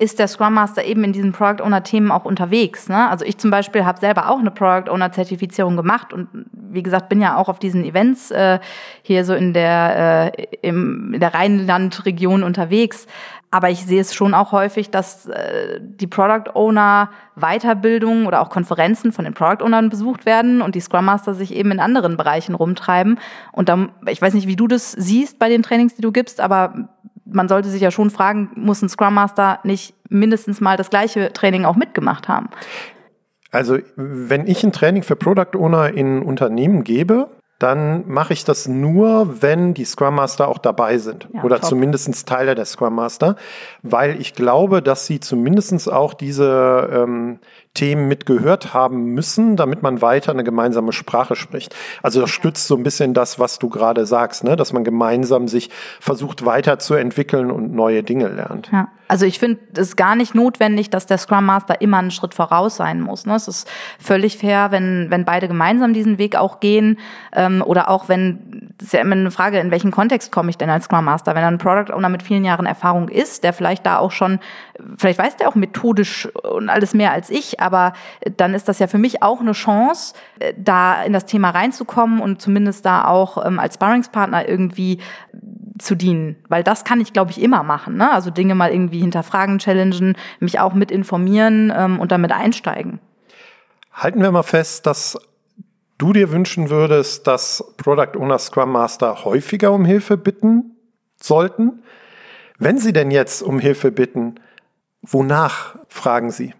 ist 0.00 0.18
der 0.18 0.28
Scrum 0.28 0.54
Master 0.54 0.82
eben 0.82 1.04
in 1.04 1.12
diesen 1.12 1.32
Product 1.32 1.62
Owner 1.62 1.82
Themen 1.82 2.10
auch 2.10 2.24
unterwegs. 2.24 2.88
Ne? 2.88 3.10
Also 3.10 3.26
ich 3.26 3.36
zum 3.36 3.50
Beispiel 3.50 3.84
habe 3.84 4.00
selber 4.00 4.30
auch 4.30 4.38
eine 4.38 4.50
Product 4.50 4.90
Owner 4.90 5.12
Zertifizierung 5.12 5.76
gemacht 5.76 6.14
und 6.14 6.28
wie 6.52 6.82
gesagt 6.82 7.10
bin 7.10 7.20
ja 7.20 7.36
auch 7.36 7.50
auf 7.50 7.58
diesen 7.58 7.84
Events 7.84 8.30
äh, 8.30 8.60
hier 9.02 9.26
so 9.26 9.34
in 9.34 9.52
der 9.52 10.32
äh, 10.34 10.46
im, 10.62 11.12
in 11.12 11.20
der 11.20 11.34
Rheinland-Region 11.34 12.42
unterwegs. 12.42 13.06
Aber 13.52 13.68
ich 13.68 13.84
sehe 13.84 14.00
es 14.00 14.14
schon 14.14 14.32
auch 14.32 14.52
häufig, 14.52 14.90
dass 14.90 15.26
äh, 15.26 15.80
die 15.80 16.06
Product 16.06 16.54
Owner 16.54 17.10
Weiterbildungen 17.34 18.26
oder 18.26 18.40
auch 18.40 18.50
Konferenzen 18.50 19.12
von 19.12 19.24
den 19.24 19.34
Product 19.34 19.64
Ownern 19.64 19.88
besucht 19.88 20.24
werden 20.24 20.62
und 20.62 20.76
die 20.76 20.80
Scrum 20.80 21.04
Master 21.04 21.34
sich 21.34 21.54
eben 21.54 21.72
in 21.72 21.80
anderen 21.80 22.16
Bereichen 22.16 22.54
rumtreiben. 22.54 23.18
Und 23.52 23.68
dann, 23.68 23.90
ich 24.06 24.22
weiß 24.22 24.34
nicht, 24.34 24.46
wie 24.46 24.56
du 24.56 24.68
das 24.68 24.92
siehst 24.92 25.38
bei 25.40 25.48
den 25.48 25.62
Trainings, 25.62 25.96
die 25.96 26.02
du 26.02 26.12
gibst, 26.12 26.40
aber 26.40 26.90
man 27.24 27.48
sollte 27.48 27.68
sich 27.68 27.82
ja 27.82 27.90
schon 27.90 28.10
fragen, 28.10 28.50
muss 28.54 28.82
ein 28.82 28.88
Scrum 28.88 29.14
Master 29.14 29.58
nicht 29.64 29.94
mindestens 30.08 30.60
mal 30.60 30.76
das 30.76 30.90
gleiche 30.90 31.32
Training 31.32 31.64
auch 31.64 31.76
mitgemacht 31.76 32.28
haben? 32.28 32.50
Also, 33.50 33.78
wenn 33.96 34.46
ich 34.46 34.62
ein 34.62 34.72
Training 34.72 35.02
für 35.02 35.16
Product 35.16 35.56
Owner 35.56 35.92
in 35.92 36.22
Unternehmen 36.22 36.84
gebe, 36.84 37.28
dann 37.60 38.08
mache 38.08 38.32
ich 38.32 38.44
das 38.44 38.66
nur, 38.66 39.42
wenn 39.42 39.74
die 39.74 39.84
Scrum 39.84 40.14
Master 40.16 40.48
auch 40.48 40.58
dabei 40.58 40.98
sind 40.98 41.28
ja, 41.32 41.42
oder 41.42 41.60
top. 41.60 41.68
zumindest 41.68 42.26
Teile 42.26 42.54
der 42.54 42.64
Scrum 42.64 42.94
Master, 42.94 43.36
weil 43.82 44.18
ich 44.20 44.34
glaube, 44.34 44.82
dass 44.82 45.06
sie 45.06 45.20
zumindest 45.20 45.92
auch 45.92 46.14
diese 46.14 46.88
ähm, 46.92 47.38
Themen 47.74 48.08
mitgehört 48.08 48.74
haben 48.74 49.14
müssen, 49.14 49.56
damit 49.56 49.82
man 49.82 50.02
weiter 50.02 50.32
eine 50.32 50.44
gemeinsame 50.44 50.92
Sprache 50.92 51.36
spricht. 51.36 51.74
Also 52.02 52.20
das 52.20 52.30
stützt 52.30 52.66
so 52.66 52.76
ein 52.76 52.82
bisschen 52.82 53.14
das, 53.14 53.38
was 53.38 53.58
du 53.58 53.68
gerade 53.68 54.06
sagst, 54.06 54.42
ne? 54.44 54.56
dass 54.56 54.72
man 54.72 54.82
gemeinsam 54.82 55.46
sich 55.46 55.70
versucht 56.00 56.44
weiterzuentwickeln 56.44 57.50
und 57.50 57.72
neue 57.72 58.02
Dinge 58.02 58.28
lernt. 58.28 58.70
Ja. 58.72 58.88
Also 59.10 59.26
ich 59.26 59.40
finde 59.40 59.58
es 59.74 59.96
gar 59.96 60.14
nicht 60.14 60.36
notwendig, 60.36 60.88
dass 60.88 61.04
der 61.04 61.18
Scrum 61.18 61.44
Master 61.44 61.80
immer 61.80 61.98
einen 61.98 62.12
Schritt 62.12 62.32
voraus 62.32 62.76
sein 62.76 63.00
muss. 63.00 63.26
Ne? 63.26 63.34
Es 63.34 63.48
ist 63.48 63.68
völlig 63.98 64.38
fair, 64.38 64.70
wenn, 64.70 65.08
wenn 65.10 65.24
beide 65.24 65.48
gemeinsam 65.48 65.92
diesen 65.92 66.16
Weg 66.18 66.36
auch 66.36 66.60
gehen 66.60 66.96
ähm, 67.34 67.60
oder 67.66 67.90
auch 67.90 68.08
wenn, 68.08 68.70
das 68.78 68.86
ist 68.86 68.92
ja 68.92 69.00
immer 69.00 69.16
eine 69.16 69.32
Frage, 69.32 69.58
in 69.58 69.72
welchen 69.72 69.90
Kontext 69.90 70.30
komme 70.30 70.50
ich 70.50 70.58
denn 70.58 70.70
als 70.70 70.84
Scrum 70.84 71.04
Master? 71.04 71.34
Wenn 71.34 71.42
ein 71.42 71.58
Product 71.58 71.92
Owner 71.92 72.08
mit 72.08 72.22
vielen 72.22 72.44
Jahren 72.44 72.66
Erfahrung 72.66 73.08
ist, 73.08 73.42
der 73.42 73.52
vielleicht 73.52 73.84
da 73.84 73.98
auch 73.98 74.12
schon, 74.12 74.38
vielleicht 74.96 75.18
weiß 75.18 75.36
der 75.38 75.48
auch 75.48 75.56
methodisch 75.56 76.28
und 76.44 76.68
alles 76.68 76.94
mehr 76.94 77.10
als 77.10 77.30
ich, 77.30 77.59
aber 77.60 77.92
dann 78.36 78.54
ist 78.54 78.68
das 78.68 78.78
ja 78.78 78.86
für 78.86 78.98
mich 78.98 79.22
auch 79.22 79.40
eine 79.40 79.52
Chance, 79.52 80.14
äh, 80.38 80.54
da 80.56 81.02
in 81.02 81.12
das 81.12 81.26
Thema 81.26 81.50
reinzukommen 81.50 82.20
und 82.20 82.40
zumindest 82.40 82.84
da 82.84 83.06
auch 83.06 83.44
ähm, 83.44 83.58
als 83.58 83.74
Sparringspartner 83.74 84.48
irgendwie 84.48 84.98
zu 85.78 85.94
dienen. 85.94 86.36
Weil 86.48 86.62
das 86.62 86.84
kann 86.84 87.00
ich, 87.00 87.12
glaube 87.12 87.30
ich, 87.30 87.40
immer 87.40 87.62
machen. 87.62 87.96
Ne? 87.96 88.10
Also 88.10 88.30
Dinge 88.30 88.54
mal 88.54 88.70
irgendwie 88.70 89.00
hinterfragen, 89.00 89.58
challengen, 89.58 90.16
mich 90.38 90.60
auch 90.60 90.74
mit 90.74 90.90
informieren 90.90 91.72
ähm, 91.74 91.98
und 91.98 92.12
damit 92.12 92.32
einsteigen. 92.32 93.00
Halten 93.92 94.22
wir 94.22 94.30
mal 94.30 94.42
fest, 94.42 94.86
dass 94.86 95.18
du 95.98 96.12
dir 96.12 96.30
wünschen 96.30 96.70
würdest, 96.70 97.26
dass 97.26 97.74
Product 97.76 98.18
Owner 98.18 98.38
Scrum 98.38 98.72
Master 98.72 99.24
häufiger 99.24 99.72
um 99.72 99.84
Hilfe 99.84 100.16
bitten 100.16 100.76
sollten. 101.20 101.82
Wenn 102.58 102.78
sie 102.78 102.92
denn 102.92 103.10
jetzt 103.10 103.42
um 103.42 103.58
Hilfe 103.58 103.90
bitten, 103.90 104.36
wonach 105.02 105.76
fragen 105.88 106.30
sie? 106.30 106.54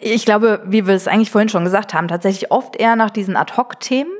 Ich 0.00 0.24
glaube, 0.24 0.62
wie 0.66 0.86
wir 0.86 0.94
es 0.94 1.08
eigentlich 1.08 1.30
vorhin 1.30 1.48
schon 1.48 1.64
gesagt 1.64 1.94
haben, 1.94 2.08
tatsächlich 2.08 2.50
oft 2.50 2.76
eher 2.76 2.96
nach 2.96 3.10
diesen 3.10 3.36
Ad-Hoc-Themen. 3.36 4.10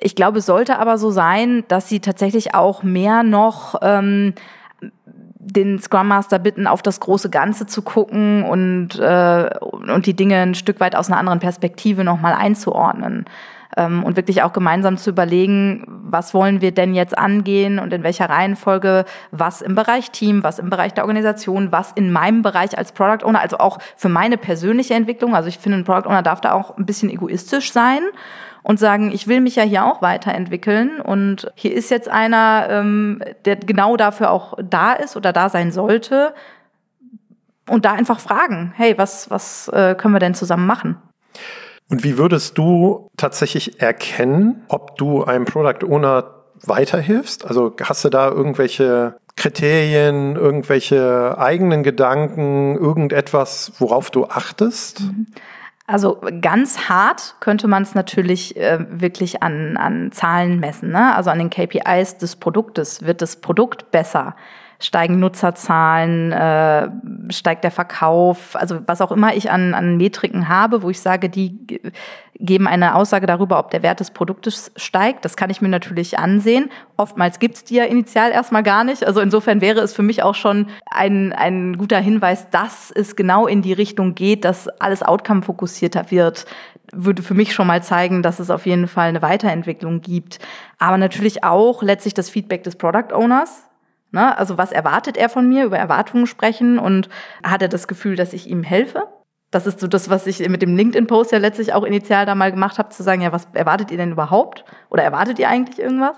Ich 0.00 0.14
glaube, 0.14 0.38
es 0.38 0.46
sollte 0.46 0.78
aber 0.78 0.98
so 0.98 1.10
sein, 1.10 1.64
dass 1.68 1.88
sie 1.88 2.00
tatsächlich 2.00 2.54
auch 2.54 2.82
mehr 2.82 3.22
noch 3.22 3.76
ähm, 3.82 4.34
den 5.38 5.80
Scrum 5.80 6.08
Master 6.08 6.38
bitten, 6.38 6.66
auf 6.66 6.82
das 6.82 7.00
große 7.00 7.30
Ganze 7.30 7.66
zu 7.66 7.82
gucken 7.82 8.44
und, 8.44 8.98
äh, 8.98 9.50
und 9.60 10.06
die 10.06 10.14
Dinge 10.14 10.38
ein 10.38 10.54
Stück 10.54 10.80
weit 10.80 10.94
aus 10.96 11.08
einer 11.08 11.18
anderen 11.18 11.40
Perspektive 11.40 12.04
nochmal 12.04 12.34
einzuordnen 12.34 13.26
ähm, 13.76 14.04
und 14.04 14.16
wirklich 14.16 14.42
auch 14.42 14.52
gemeinsam 14.52 14.96
zu 14.96 15.10
überlegen, 15.10 15.84
was 15.86 16.34
wollen 16.34 16.60
wir 16.60 16.72
denn 16.72 16.94
jetzt 16.94 17.16
angehen 17.16 17.78
und 17.78 17.92
in 17.92 18.02
welcher 18.02 18.28
Reihenfolge, 18.28 19.04
was 19.30 19.62
im 19.62 19.74
Bereich 19.74 20.10
Team, 20.10 20.42
was 20.42 20.58
im 20.58 20.70
Bereich 20.70 20.94
der 20.94 21.04
Organisation, 21.04 21.72
was 21.72 21.92
in 21.92 22.12
meinem 22.12 22.42
Bereich 22.42 22.76
als 22.76 22.92
Product 22.92 23.26
Owner, 23.26 23.40
also 23.40 23.58
auch 23.58 23.78
für 23.96 24.08
meine 24.08 24.36
persönliche 24.36 24.94
Entwicklung. 24.94 25.34
Also 25.34 25.48
ich 25.48 25.58
finde, 25.58 25.78
ein 25.78 25.84
Product 25.84 26.08
Owner 26.08 26.22
darf 26.22 26.40
da 26.40 26.52
auch 26.52 26.76
ein 26.76 26.86
bisschen 26.86 27.10
egoistisch 27.10 27.72
sein 27.72 28.02
und 28.62 28.78
sagen, 28.78 29.10
ich 29.12 29.26
will 29.26 29.40
mich 29.40 29.56
ja 29.56 29.62
hier 29.62 29.84
auch 29.84 30.02
weiterentwickeln 30.02 31.00
und 31.00 31.50
hier 31.54 31.74
ist 31.74 31.90
jetzt 31.90 32.08
einer, 32.08 32.66
ähm, 32.70 33.22
der 33.44 33.56
genau 33.56 33.96
dafür 33.96 34.30
auch 34.30 34.54
da 34.62 34.92
ist 34.92 35.16
oder 35.16 35.32
da 35.32 35.48
sein 35.48 35.72
sollte 35.72 36.34
und 37.68 37.84
da 37.84 37.92
einfach 37.92 38.20
fragen, 38.20 38.72
hey, 38.76 38.96
was, 38.98 39.30
was 39.30 39.68
äh, 39.68 39.94
können 39.94 40.14
wir 40.14 40.20
denn 40.20 40.34
zusammen 40.34 40.66
machen? 40.66 40.96
Und 41.92 42.04
wie 42.04 42.16
würdest 42.16 42.56
du 42.56 43.10
tatsächlich 43.18 43.82
erkennen, 43.82 44.62
ob 44.68 44.96
du 44.96 45.24
einem 45.24 45.44
Product 45.44 45.86
Owner 45.86 46.24
weiterhilfst? 46.62 47.44
Also 47.44 47.76
hast 47.82 48.02
du 48.06 48.08
da 48.08 48.30
irgendwelche 48.30 49.16
Kriterien, 49.36 50.36
irgendwelche 50.36 51.36
eigenen 51.36 51.82
Gedanken, 51.82 52.76
irgendetwas, 52.76 53.72
worauf 53.78 54.10
du 54.10 54.24
achtest? 54.24 55.02
Also 55.86 56.18
ganz 56.40 56.88
hart 56.88 57.34
könnte 57.40 57.68
man 57.68 57.82
es 57.82 57.94
natürlich 57.94 58.56
äh, 58.56 58.78
wirklich 58.88 59.42
an, 59.42 59.76
an 59.76 60.12
Zahlen 60.12 60.60
messen, 60.60 60.92
ne? 60.92 61.14
also 61.14 61.28
an 61.28 61.38
den 61.38 61.50
KPIs 61.50 62.16
des 62.16 62.36
Produktes. 62.36 63.02
Wird 63.02 63.20
das 63.20 63.36
Produkt 63.36 63.90
besser? 63.90 64.34
Steigen 64.84 65.20
Nutzerzahlen, 65.20 66.32
äh, 66.32 66.88
steigt 67.30 67.64
der 67.64 67.70
Verkauf, 67.70 68.56
also 68.56 68.80
was 68.86 69.00
auch 69.00 69.12
immer 69.12 69.34
ich 69.34 69.50
an, 69.50 69.74
an 69.74 69.96
Metriken 69.96 70.48
habe, 70.48 70.82
wo 70.82 70.90
ich 70.90 71.00
sage, 71.00 71.28
die 71.28 71.80
geben 72.34 72.66
eine 72.66 72.96
Aussage 72.96 73.26
darüber, 73.26 73.58
ob 73.58 73.70
der 73.70 73.82
Wert 73.82 74.00
des 74.00 74.10
Produktes 74.10 74.72
steigt. 74.76 75.24
Das 75.24 75.36
kann 75.36 75.50
ich 75.50 75.62
mir 75.62 75.68
natürlich 75.68 76.18
ansehen. 76.18 76.70
Oftmals 76.96 77.38
gibt's 77.38 77.62
die 77.62 77.76
ja 77.76 77.84
initial 77.84 78.32
erstmal 78.32 78.64
gar 78.64 78.82
nicht. 78.82 79.06
Also 79.06 79.20
insofern 79.20 79.60
wäre 79.60 79.80
es 79.80 79.94
für 79.94 80.02
mich 80.02 80.22
auch 80.22 80.34
schon 80.34 80.66
ein, 80.90 81.32
ein 81.32 81.78
guter 81.78 81.98
Hinweis, 81.98 82.50
dass 82.50 82.90
es 82.90 83.14
genau 83.14 83.46
in 83.46 83.62
die 83.62 83.72
Richtung 83.72 84.14
geht, 84.14 84.44
dass 84.44 84.68
alles 84.68 85.02
outcome-fokussierter 85.02 86.10
wird 86.10 86.46
würde 86.94 87.22
für 87.22 87.32
mich 87.32 87.54
schon 87.54 87.66
mal 87.66 87.82
zeigen, 87.82 88.22
dass 88.22 88.38
es 88.38 88.50
auf 88.50 88.66
jeden 88.66 88.86
Fall 88.86 89.08
eine 89.08 89.22
Weiterentwicklung 89.22 90.02
gibt. 90.02 90.38
Aber 90.78 90.98
natürlich 90.98 91.42
auch 91.42 91.82
letztlich 91.82 92.12
das 92.12 92.28
Feedback 92.28 92.64
des 92.64 92.76
Product 92.76 93.14
Owners. 93.14 93.64
Ne? 94.12 94.36
Also 94.36 94.58
was 94.58 94.72
erwartet 94.72 95.16
er 95.16 95.28
von 95.28 95.48
mir, 95.48 95.64
über 95.64 95.78
Erwartungen 95.78 96.26
sprechen 96.26 96.78
und 96.78 97.08
hat 97.42 97.62
er 97.62 97.68
das 97.68 97.88
Gefühl, 97.88 98.14
dass 98.14 98.32
ich 98.32 98.48
ihm 98.48 98.62
helfe? 98.62 99.08
Das 99.50 99.66
ist 99.66 99.80
so 99.80 99.86
das, 99.86 100.08
was 100.08 100.26
ich 100.26 100.46
mit 100.48 100.62
dem 100.62 100.76
LinkedIn-Post 100.76 101.32
ja 101.32 101.38
letztlich 101.38 101.74
auch 101.74 101.84
initial 101.84 102.24
da 102.24 102.34
mal 102.34 102.52
gemacht 102.52 102.78
habe, 102.78 102.90
zu 102.90 103.02
sagen, 103.02 103.20
ja, 103.20 103.32
was 103.32 103.48
erwartet 103.52 103.90
ihr 103.90 103.98
denn 103.98 104.12
überhaupt? 104.12 104.64
Oder 104.88 105.02
erwartet 105.02 105.38
ihr 105.38 105.48
eigentlich 105.48 105.78
irgendwas? 105.78 106.16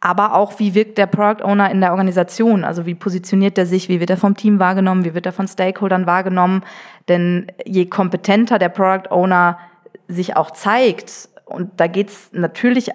Aber 0.00 0.34
auch, 0.34 0.58
wie 0.58 0.74
wirkt 0.74 0.96
der 0.98 1.06
Product 1.06 1.44
Owner 1.44 1.70
in 1.70 1.80
der 1.80 1.90
Organisation? 1.90 2.64
Also 2.64 2.86
wie 2.86 2.94
positioniert 2.94 3.58
er 3.58 3.66
sich? 3.66 3.88
Wie 3.88 4.00
wird 4.00 4.10
er 4.10 4.16
vom 4.16 4.36
Team 4.36 4.60
wahrgenommen? 4.60 5.04
Wie 5.04 5.14
wird 5.14 5.26
er 5.26 5.32
von 5.32 5.48
Stakeholdern 5.48 6.06
wahrgenommen? 6.06 6.64
Denn 7.08 7.50
je 7.64 7.86
kompetenter 7.86 8.58
der 8.58 8.68
Product 8.68 9.10
Owner 9.10 9.58
sich 10.06 10.36
auch 10.36 10.52
zeigt, 10.52 11.28
und 11.44 11.80
da 11.80 11.86
geht's 11.86 12.30
natürlich 12.32 12.90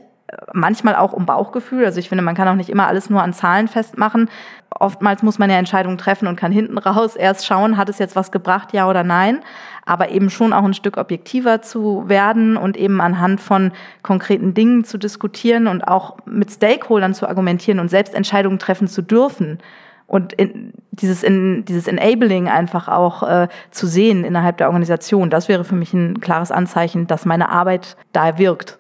manchmal 0.54 0.96
auch 0.96 1.14
um 1.14 1.26
Bauchgefühl. 1.26 1.86
Also 1.86 2.00
ich 2.00 2.10
finde, 2.10 2.24
man 2.24 2.36
kann 2.36 2.48
auch 2.48 2.56
nicht 2.56 2.70
immer 2.70 2.88
alles 2.88 3.10
nur 3.10 3.22
an 3.22 3.34
Zahlen 3.34 3.68
festmachen. 3.68 4.30
Oftmals 4.70 5.24
muss 5.24 5.40
man 5.40 5.50
ja 5.50 5.58
Entscheidungen 5.58 5.98
treffen 5.98 6.28
und 6.28 6.36
kann 6.36 6.52
hinten 6.52 6.78
raus 6.78 7.16
erst 7.16 7.46
schauen, 7.46 7.78
hat 7.78 7.90
es 7.90 8.00
jetzt 8.00 8.16
was 8.16 8.32
gebracht, 8.32 8.74
ja 8.74 8.90
oder 8.90 9.04
nein. 9.04 9.40
Aber 9.86 10.10
eben 10.10 10.30
schon 10.30 10.54
auch 10.54 10.64
ein 10.64 10.74
Stück 10.74 10.98
objektiver 10.98 11.62
zu 11.62 12.08
werden 12.08 12.58
und 12.58 12.78
eben 12.78 13.02
anhand 13.02 13.42
von 13.42 13.72
konkreten 14.02 14.54
Dingen 14.54 14.84
zu 14.84 14.98
diskutieren 14.98 15.68
und 15.68 15.88
auch 15.88 16.18
mit 16.26 16.52
Stakeholdern 16.52 17.14
zu 17.14 17.28
argumentieren 17.28 17.80
und 17.80 17.90
selbst 17.90 18.16
Entscheidungen 18.16 18.60
treffen 18.60 18.88
zu 18.88 19.02
dürfen. 19.02 19.60
Und 20.08 20.34
in, 20.34 20.74
dieses, 20.92 21.24
in, 21.24 21.66
dieses 21.66 21.88
Enabling 21.88 22.48
einfach 22.48 22.88
auch 22.88 23.24
äh, 23.24 23.48
zu 23.72 23.88
sehen 23.88 24.24
innerhalb 24.24 24.58
der 24.58 24.68
Organisation, 24.68 25.30
das 25.30 25.48
wäre 25.48 25.64
für 25.64 25.76
mich 25.76 25.94
ein 25.94 26.20
klares 26.22 26.52
Anzeichen, 26.52 27.08
dass 27.08 27.26
meine 27.26 27.50
Arbeit 27.50 27.96
da 28.12 28.38
wirkt. 28.38 28.78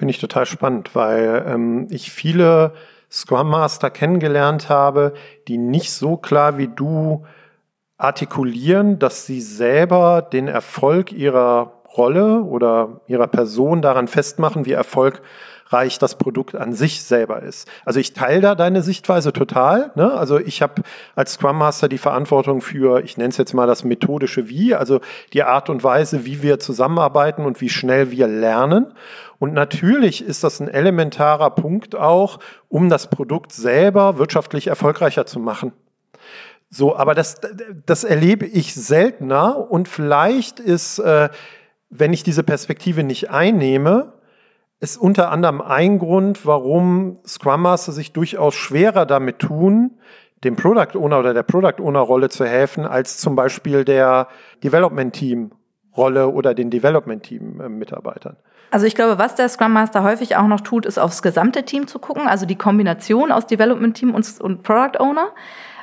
Finde 0.00 0.12
ich 0.12 0.18
total 0.18 0.46
spannend, 0.46 0.94
weil 0.94 1.44
ähm, 1.46 1.86
ich 1.90 2.10
viele 2.10 2.72
Scrum 3.10 3.50
Master 3.50 3.90
kennengelernt 3.90 4.70
habe, 4.70 5.12
die 5.46 5.58
nicht 5.58 5.92
so 5.92 6.16
klar 6.16 6.56
wie 6.56 6.68
du 6.68 7.26
artikulieren, 7.98 8.98
dass 8.98 9.26
sie 9.26 9.42
selber 9.42 10.22
den 10.22 10.48
Erfolg 10.48 11.12
ihrer 11.12 11.82
Rolle 11.94 12.40
oder 12.44 13.02
ihrer 13.08 13.26
Person 13.26 13.82
daran 13.82 14.08
festmachen, 14.08 14.64
wie 14.64 14.72
Erfolg 14.72 15.20
reich 15.72 15.98
das 15.98 16.16
Produkt 16.16 16.54
an 16.54 16.72
sich 16.72 17.02
selber 17.02 17.42
ist. 17.42 17.68
Also 17.84 18.00
ich 18.00 18.12
teile 18.12 18.40
da 18.40 18.54
deine 18.54 18.82
Sichtweise 18.82 19.32
total. 19.32 19.92
Ne? 19.94 20.12
Also 20.12 20.38
ich 20.38 20.62
habe 20.62 20.82
als 21.14 21.34
Scrum 21.34 21.58
Master 21.58 21.88
die 21.88 21.98
Verantwortung 21.98 22.60
für, 22.60 23.02
ich 23.04 23.16
nenne 23.16 23.30
es 23.30 23.36
jetzt 23.36 23.54
mal 23.54 23.66
das 23.66 23.84
methodische 23.84 24.48
Wie, 24.48 24.74
also 24.74 25.00
die 25.32 25.44
Art 25.44 25.70
und 25.70 25.84
Weise, 25.84 26.24
wie 26.24 26.42
wir 26.42 26.58
zusammenarbeiten 26.58 27.44
und 27.44 27.60
wie 27.60 27.68
schnell 27.68 28.10
wir 28.10 28.26
lernen. 28.26 28.92
Und 29.38 29.54
natürlich 29.54 30.24
ist 30.24 30.44
das 30.44 30.60
ein 30.60 30.68
elementarer 30.68 31.50
Punkt 31.50 31.94
auch, 31.94 32.40
um 32.68 32.88
das 32.88 33.08
Produkt 33.08 33.52
selber 33.52 34.18
wirtschaftlich 34.18 34.66
erfolgreicher 34.66 35.24
zu 35.24 35.38
machen. 35.38 35.72
So, 36.68 36.94
aber 36.94 37.14
das, 37.14 37.40
das 37.86 38.04
erlebe 38.04 38.46
ich 38.46 38.74
seltener 38.74 39.70
und 39.70 39.88
vielleicht 39.88 40.60
ist, 40.60 41.00
äh, 41.00 41.28
wenn 41.88 42.12
ich 42.12 42.22
diese 42.22 42.44
Perspektive 42.44 43.02
nicht 43.02 43.30
einnehme, 43.30 44.12
ist 44.80 44.96
unter 44.96 45.30
anderem 45.30 45.60
ein 45.60 45.98
Grund, 45.98 46.46
warum 46.46 47.18
Scrum 47.26 47.62
Master 47.62 47.92
sich 47.92 48.12
durchaus 48.12 48.54
schwerer 48.54 49.06
damit 49.06 49.38
tun, 49.38 49.98
dem 50.42 50.56
Product 50.56 50.96
Owner 50.98 51.18
oder 51.18 51.34
der 51.34 51.42
Product 51.42 51.82
Owner 51.82 52.00
Rolle 52.00 52.30
zu 52.30 52.46
helfen, 52.46 52.86
als 52.86 53.18
zum 53.18 53.36
Beispiel 53.36 53.84
der 53.84 54.28
Development 54.64 55.12
Team 55.12 55.52
Rolle 55.96 56.28
oder 56.28 56.54
den 56.54 56.70
Development 56.70 57.22
Team 57.22 57.60
äh, 57.60 57.68
Mitarbeitern. 57.68 58.36
Also 58.70 58.86
ich 58.86 58.94
glaube, 58.94 59.18
was 59.18 59.34
der 59.34 59.48
Scrum 59.48 59.72
Master 59.72 60.04
häufig 60.04 60.36
auch 60.36 60.46
noch 60.46 60.60
tut, 60.60 60.86
ist 60.86 60.98
aufs 60.98 61.22
gesamte 61.22 61.64
Team 61.64 61.88
zu 61.88 61.98
gucken, 61.98 62.28
also 62.28 62.46
die 62.46 62.56
Kombination 62.56 63.32
aus 63.32 63.46
Development 63.46 63.96
Team 63.96 64.14
und, 64.14 64.40
und 64.40 64.62
Product 64.62 65.00
Owner. 65.00 65.28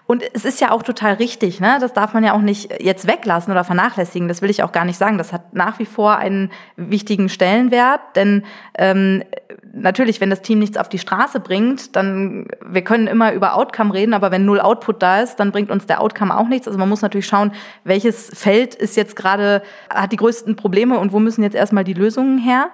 Und 0.07 0.23
es 0.33 0.45
ist 0.45 0.61
ja 0.61 0.71
auch 0.71 0.83
total 0.83 1.15
richtig, 1.15 1.59
ne? 1.59 1.77
Das 1.81 1.91
darf 1.91 2.13
man 2.13 2.23
ja 2.23 2.31
auch 2.33 2.41
nicht 2.41 2.81
jetzt 2.81 3.07
weglassen 3.07 3.51
oder 3.51 3.65
vernachlässigen. 3.65 4.29
Das 4.29 4.41
will 4.41 4.49
ich 4.49 4.63
auch 4.63 4.71
gar 4.71 4.85
nicht 4.85 4.97
sagen. 4.97 5.17
Das 5.17 5.33
hat 5.33 5.53
nach 5.53 5.79
wie 5.79 5.85
vor 5.85 6.15
einen 6.15 6.49
wichtigen 6.77 7.27
Stellenwert, 7.27 7.99
denn 8.15 8.45
ähm, 8.77 9.21
natürlich, 9.73 10.21
wenn 10.21 10.29
das 10.29 10.41
Team 10.41 10.59
nichts 10.59 10.77
auf 10.77 10.87
die 10.87 10.97
Straße 10.97 11.41
bringt, 11.41 11.97
dann 11.97 12.47
wir 12.65 12.85
können 12.85 13.07
immer 13.07 13.33
über 13.33 13.55
Outcome 13.55 13.93
reden, 13.93 14.13
aber 14.13 14.31
wenn 14.31 14.45
null 14.45 14.61
Output 14.61 15.03
da 15.03 15.19
ist, 15.19 15.35
dann 15.35 15.51
bringt 15.51 15.69
uns 15.69 15.85
der 15.87 15.99
Outcome 15.99 16.37
auch 16.37 16.47
nichts. 16.47 16.67
Also 16.67 16.79
man 16.79 16.87
muss 16.87 17.01
natürlich 17.01 17.27
schauen, 17.27 17.51
welches 17.83 18.31
Feld 18.33 18.75
ist 18.75 18.95
jetzt 18.95 19.17
gerade 19.17 19.61
hat 19.89 20.13
die 20.13 20.17
größten 20.17 20.55
Probleme 20.55 20.97
und 20.99 21.11
wo 21.11 21.19
müssen 21.19 21.43
jetzt 21.43 21.55
erstmal 21.55 21.83
die 21.83 21.93
Lösungen 21.93 22.37
her. 22.37 22.69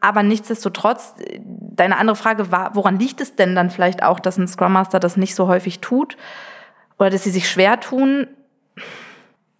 Aber 0.00 0.22
nichtsdestotrotz, 0.22 1.14
deine 1.40 1.96
andere 1.96 2.16
Frage 2.16 2.50
war, 2.50 2.74
woran 2.74 2.98
liegt 2.98 3.20
es 3.20 3.36
denn 3.36 3.54
dann 3.54 3.70
vielleicht 3.70 4.02
auch, 4.02 4.20
dass 4.20 4.36
ein 4.36 4.46
Scrum 4.46 4.72
Master 4.72 5.00
das 5.00 5.16
nicht 5.16 5.34
so 5.34 5.48
häufig 5.48 5.80
tut? 5.80 6.16
Oder 6.98 7.10
dass 7.10 7.24
sie 7.24 7.30
sich 7.30 7.48
schwer 7.48 7.80
tun. 7.80 8.26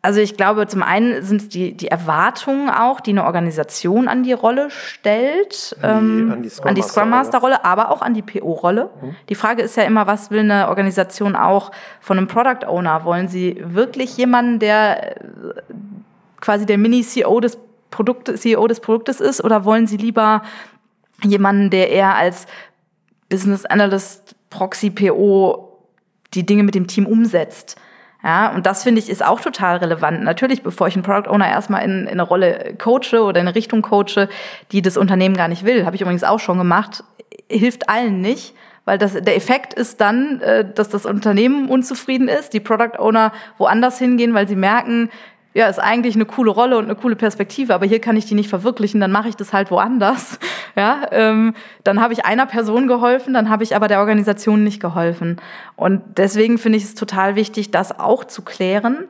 Also 0.07 0.21
ich 0.21 0.37
glaube, 0.37 0.69
zum 0.69 0.85
einen 0.85 1.25
sind 1.25 1.40
es 1.40 1.49
die, 1.49 1.76
die 1.76 1.88
Erwartungen 1.88 2.71
auch, 2.71 3.00
die 3.00 3.11
eine 3.11 3.25
Organisation 3.25 4.07
an 4.07 4.23
die 4.23 4.35
Rolle 4.35 4.71
stellt, 4.71 5.76
an 5.83 6.43
die, 6.45 6.49
ähm, 6.49 6.62
an 6.62 6.75
die 6.76 6.83
Scrum 6.83 7.11
Master-Rolle, 7.11 7.64
aber 7.64 7.90
auch 7.90 8.02
an 8.02 8.14
die 8.14 8.23
PO-Rolle. 8.23 8.90
Mhm. 9.02 9.16
Die 9.28 9.35
Frage 9.35 9.62
ist 9.62 9.76
ja 9.76 9.83
immer, 9.83 10.07
was 10.07 10.31
will 10.31 10.38
eine 10.38 10.69
Organisation 10.69 11.35
auch 11.35 11.73
von 12.00 12.19
einem 12.19 12.28
Product 12.28 12.69
Owner? 12.69 13.05
Wollen 13.05 13.26
sie 13.26 13.61
wirklich 13.66 14.16
jemanden, 14.16 14.61
der 14.61 15.16
äh, 15.16 15.21
quasi 16.40 16.66
der 16.66 16.78
Mini-CEO 16.78 17.40
des 17.40 17.59
Produktes, 17.90 18.43
CEO 18.43 18.69
des 18.69 18.78
Produktes 18.78 19.21
ist, 19.21 19.43
oder 19.43 19.64
wollen 19.64 19.88
sie 19.88 19.97
lieber 19.97 20.43
jemanden, 21.25 21.71
der 21.71 21.90
eher 21.90 22.14
als 22.14 22.47
Business 23.28 23.64
Analyst, 23.64 24.37
Proxy, 24.50 24.90
PO 24.90 25.65
die 26.37 26.47
Dinge 26.47 26.62
mit 26.62 26.75
dem 26.75 26.87
Team 26.87 27.07
umsetzt. 27.07 27.76
Ja, 28.23 28.52
und 28.52 28.66
das 28.66 28.83
finde 28.83 29.00
ich 29.00 29.09
ist 29.09 29.25
auch 29.25 29.40
total 29.40 29.76
relevant. 29.76 30.23
Natürlich, 30.23 30.62
bevor 30.62 30.88
ich 30.88 30.95
einen 30.95 31.05
Product 31.05 31.31
Owner 31.31 31.49
erstmal 31.49 31.85
in, 31.85 32.02
in 32.02 32.09
eine 32.09 32.23
Rolle 32.23 32.75
coache 32.78 33.23
oder 33.23 33.40
in 33.40 33.47
eine 33.47 33.55
Richtung 33.55 33.83
coache, 33.83 34.28
die 34.73 34.83
das 34.83 34.97
Unternehmen 34.97 35.37
gar 35.37 35.49
nicht 35.49 35.64
will, 35.64 35.85
habe 35.85 35.97
ich 35.97 36.02
übrigens 36.02 36.25
auch 36.25 36.40
schon 36.40 36.59
gemacht, 36.59 37.05
hilft 37.49 37.88
allen 37.88 38.21
nicht, 38.21 38.55
weil 38.85 38.99
das, 38.99 39.12
der 39.12 39.37
Effekt 39.37 39.75
ist 39.75 40.00
dann, 40.00 40.40
äh, 40.40 40.64
dass 40.75 40.88
das 40.88 41.07
Unternehmen 41.07 41.69
unzufrieden 41.69 42.28
ist, 42.28 42.52
die 42.52 42.61
Product 42.61 42.99
Owner 42.99 43.33
woanders 43.59 43.99
hingehen, 43.99 44.35
weil 44.35 44.49
sie 44.49 44.57
merken, 44.57 45.11
ja, 45.56 45.68
ist 45.68 45.78
eigentlich 45.78 46.16
eine 46.16 46.26
coole 46.26 46.50
Rolle 46.50 46.76
und 46.76 46.84
eine 46.84 46.96
coole 46.96 47.16
Perspektive, 47.16 47.75
aber 47.75 47.86
hier 47.86 47.98
kann 47.98 48.14
ich 48.14 48.26
die 48.26 48.34
nicht 48.34 48.50
verwirklichen, 48.50 49.00
dann 49.00 49.10
mache 49.10 49.30
ich 49.30 49.36
das 49.36 49.52
halt 49.52 49.70
woanders. 49.70 50.38
Ja, 50.78 51.06
ähm, 51.10 51.54
dann 51.84 52.02
habe 52.02 52.12
ich 52.12 52.26
einer 52.26 52.44
Person 52.44 52.86
geholfen, 52.86 53.32
dann 53.32 53.48
habe 53.48 53.64
ich 53.64 53.75
aber 53.75 53.88
der 53.88 54.00
Organisation 54.00 54.62
nicht 54.62 54.78
geholfen. 54.78 55.40
Und 55.75 56.02
deswegen 56.18 56.58
finde 56.58 56.76
ich 56.76 56.84
es 56.84 56.94
total 56.94 57.34
wichtig, 57.34 57.70
das 57.70 57.98
auch 57.98 58.25
zu 58.25 58.42
klären, 58.42 59.06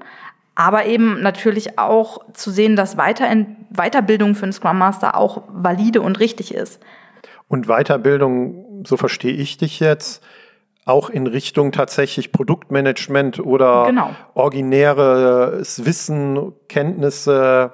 aber 0.55 0.87
eben 0.87 1.21
natürlich 1.23 1.77
auch 1.77 2.21
zu 2.35 2.53
sehen, 2.53 2.77
dass 2.77 2.97
Weiter 2.97 3.27
Weiterbildung 3.71 4.37
für 4.37 4.45
einen 4.45 4.53
Scrum 4.53 4.79
Master 4.79 5.17
auch 5.17 5.43
valide 5.49 6.03
und 6.03 6.21
richtig 6.21 6.55
ist. 6.55 6.81
Und 7.49 7.67
Weiterbildung, 7.67 8.85
so 8.87 8.97
verstehe 8.97 9.35
ich 9.35 9.57
dich 9.57 9.81
jetzt, 9.81 10.23
auch 10.87 11.11
in 11.11 11.27
Richtung 11.27 11.73
tatsächlich 11.73 12.33
Produktmanagement 12.33 13.41
oder 13.41 13.87
genau. 13.89 14.11
originäres 14.35 15.85
Wissen, 15.85 16.53
Kenntnisse, 16.69 17.73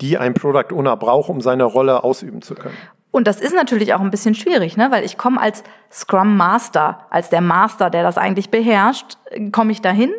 die 0.00 0.18
ein 0.18 0.34
Product 0.34 0.74
Owner 0.74 0.96
braucht, 0.96 1.30
um 1.30 1.40
seine 1.40 1.64
Rolle 1.64 2.04
ausüben 2.04 2.42
zu 2.42 2.56
können. 2.56 2.76
Und 3.10 3.26
das 3.26 3.40
ist 3.40 3.54
natürlich 3.54 3.94
auch 3.94 4.00
ein 4.00 4.10
bisschen 4.10 4.34
schwierig, 4.34 4.76
ne? 4.76 4.90
weil 4.90 5.02
ich 5.02 5.16
komme 5.16 5.40
als 5.40 5.64
Scrum 5.90 6.36
Master, 6.36 7.06
als 7.08 7.30
der 7.30 7.40
Master, 7.40 7.88
der 7.88 8.02
das 8.02 8.18
eigentlich 8.18 8.50
beherrscht, 8.50 9.16
komme 9.50 9.72
ich 9.72 9.80
dahin 9.80 10.12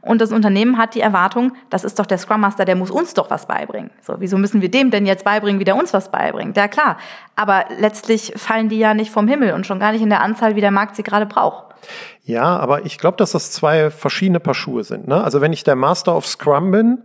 und 0.00 0.20
das 0.20 0.30
Unternehmen 0.30 0.78
hat 0.78 0.94
die 0.94 1.00
Erwartung, 1.00 1.52
das 1.70 1.82
ist 1.82 1.98
doch 1.98 2.06
der 2.06 2.18
Scrum 2.18 2.40
Master, 2.40 2.64
der 2.64 2.76
muss 2.76 2.92
uns 2.92 3.14
doch 3.14 3.30
was 3.30 3.46
beibringen. 3.46 3.90
So, 4.00 4.14
wieso 4.20 4.38
müssen 4.38 4.62
wir 4.62 4.70
dem 4.70 4.92
denn 4.92 5.06
jetzt 5.06 5.24
beibringen, 5.24 5.58
wie 5.58 5.64
der 5.64 5.74
uns 5.74 5.92
was 5.92 6.12
beibringt? 6.12 6.56
Ja 6.56 6.68
klar, 6.68 6.98
aber 7.34 7.64
letztlich 7.78 8.32
fallen 8.36 8.68
die 8.68 8.78
ja 8.78 8.94
nicht 8.94 9.10
vom 9.10 9.26
Himmel 9.26 9.52
und 9.52 9.66
schon 9.66 9.80
gar 9.80 9.90
nicht 9.90 10.02
in 10.02 10.10
der 10.10 10.22
Anzahl, 10.22 10.54
wie 10.54 10.60
der 10.60 10.70
Markt 10.70 10.94
sie 10.94 11.02
gerade 11.02 11.26
braucht. 11.26 11.74
Ja, 12.22 12.56
aber 12.56 12.86
ich 12.86 12.98
glaube, 12.98 13.16
dass 13.16 13.32
das 13.32 13.50
zwei 13.50 13.90
verschiedene 13.90 14.38
Paar 14.38 14.54
Schuhe 14.54 14.84
sind. 14.84 15.08
Ne? 15.08 15.22
Also 15.22 15.40
wenn 15.40 15.52
ich 15.52 15.64
der 15.64 15.76
Master 15.76 16.16
of 16.16 16.26
Scrum 16.26 16.70
bin, 16.70 17.02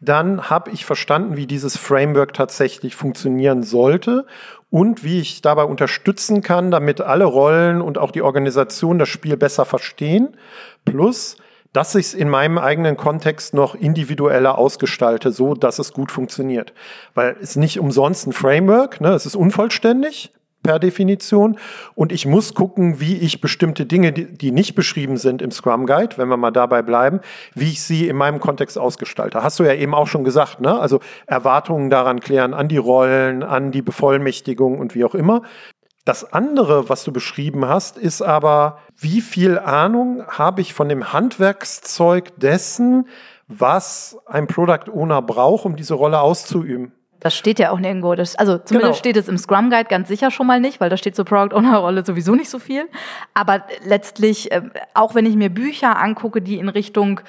dann 0.00 0.48
habe 0.48 0.70
ich 0.70 0.84
verstanden, 0.84 1.36
wie 1.36 1.46
dieses 1.46 1.76
Framework 1.76 2.32
tatsächlich 2.32 2.94
funktionieren 2.94 3.62
sollte 3.62 4.26
und 4.70 5.04
wie 5.04 5.20
ich 5.20 5.40
dabei 5.40 5.64
unterstützen 5.64 6.42
kann, 6.42 6.70
damit 6.70 7.00
alle 7.00 7.24
Rollen 7.24 7.80
und 7.80 7.98
auch 7.98 8.10
die 8.10 8.22
Organisation 8.22 8.98
das 8.98 9.08
Spiel 9.08 9.36
besser 9.36 9.64
verstehen. 9.64 10.36
Plus, 10.84 11.36
dass 11.72 11.94
ich 11.94 12.06
es 12.06 12.14
in 12.14 12.28
meinem 12.28 12.58
eigenen 12.58 12.96
Kontext 12.96 13.54
noch 13.54 13.74
individueller 13.74 14.58
ausgestalte, 14.58 15.32
so 15.32 15.54
dass 15.54 15.78
es 15.78 15.92
gut 15.92 16.10
funktioniert. 16.10 16.72
Weil 17.14 17.36
es 17.40 17.56
nicht 17.56 17.78
umsonst 17.78 18.26
ein 18.26 18.32
Framework, 18.32 19.00
ne, 19.00 19.10
es 19.10 19.26
ist 19.26 19.36
unvollständig, 19.36 20.32
per 20.62 20.78
Definition. 20.78 21.58
Und 21.94 22.12
ich 22.12 22.26
muss 22.26 22.54
gucken, 22.54 23.00
wie 23.00 23.16
ich 23.16 23.40
bestimmte 23.40 23.86
Dinge, 23.86 24.12
die, 24.12 24.52
nicht 24.52 24.74
beschrieben 24.74 25.16
sind 25.16 25.42
im 25.42 25.50
Scrum 25.50 25.86
Guide, 25.86 26.18
wenn 26.18 26.28
wir 26.28 26.36
mal 26.36 26.50
dabei 26.50 26.82
bleiben, 26.82 27.20
wie 27.54 27.70
ich 27.70 27.82
sie 27.82 28.08
in 28.08 28.16
meinem 28.16 28.40
Kontext 28.40 28.78
ausgestalte. 28.78 29.42
Hast 29.42 29.58
du 29.58 29.64
ja 29.64 29.74
eben 29.74 29.94
auch 29.94 30.06
schon 30.06 30.24
gesagt, 30.24 30.60
ne? 30.60 30.78
Also 30.78 31.00
Erwartungen 31.26 31.90
daran 31.90 32.20
klären, 32.20 32.54
an 32.54 32.68
die 32.68 32.76
Rollen, 32.76 33.42
an 33.42 33.72
die 33.72 33.82
Bevollmächtigung 33.82 34.78
und 34.78 34.94
wie 34.94 35.04
auch 35.04 35.14
immer. 35.14 35.42
Das 36.04 36.32
andere, 36.32 36.88
was 36.88 37.04
du 37.04 37.12
beschrieben 37.12 37.68
hast, 37.68 37.98
ist 37.98 38.22
aber, 38.22 38.78
wie 38.96 39.20
viel 39.20 39.58
Ahnung 39.58 40.24
habe 40.26 40.62
ich 40.62 40.72
von 40.72 40.88
dem 40.88 41.12
Handwerkszeug 41.12 42.32
dessen, 42.38 43.08
was 43.46 44.16
ein 44.24 44.46
Product 44.46 44.90
Owner 44.90 45.20
braucht, 45.20 45.66
um 45.66 45.76
diese 45.76 45.92
Rolle 45.94 46.20
auszuüben? 46.20 46.92
Das 47.20 47.34
steht 47.34 47.58
ja 47.58 47.70
auch 47.70 47.80
nirgendwo. 47.80 48.14
Das, 48.14 48.36
also 48.36 48.58
zumindest 48.58 48.92
genau. 48.92 48.98
steht 48.98 49.16
es 49.16 49.28
im 49.28 49.38
Scrum 49.38 49.70
Guide 49.70 49.88
ganz 49.88 50.08
sicher 50.08 50.30
schon 50.30 50.46
mal 50.46 50.60
nicht, 50.60 50.80
weil 50.80 50.88
da 50.88 50.96
steht 50.96 51.16
zur 51.16 51.24
Product 51.24 51.54
Owner 51.56 51.78
Rolle 51.78 52.04
sowieso 52.04 52.34
nicht 52.34 52.48
so 52.48 52.58
viel. 52.58 52.88
Aber 53.34 53.64
letztlich, 53.84 54.52
äh, 54.52 54.62
auch 54.94 55.14
wenn 55.14 55.26
ich 55.26 55.34
mir 55.34 55.50
Bücher 55.50 55.98
angucke, 55.98 56.40
die 56.40 56.58
in 56.58 56.68
Richtung 56.68 57.20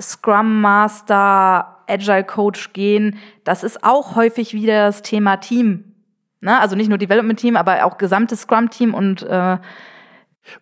Scrum 0.00 0.60
Master, 0.60 1.76
Agile 1.88 2.24
Coach 2.24 2.72
gehen, 2.72 3.18
das 3.44 3.62
ist 3.62 3.84
auch 3.84 4.16
häufig 4.16 4.52
wieder 4.52 4.86
das 4.86 5.02
Thema 5.02 5.36
Team. 5.36 5.92
Ne? 6.40 6.58
Also 6.60 6.74
nicht 6.74 6.88
nur 6.88 6.98
Development 6.98 7.38
Team, 7.38 7.56
aber 7.56 7.84
auch 7.84 7.98
gesamtes 7.98 8.42
Scrum 8.42 8.70
Team 8.70 8.94
und 8.94 9.22
äh, 9.22 9.58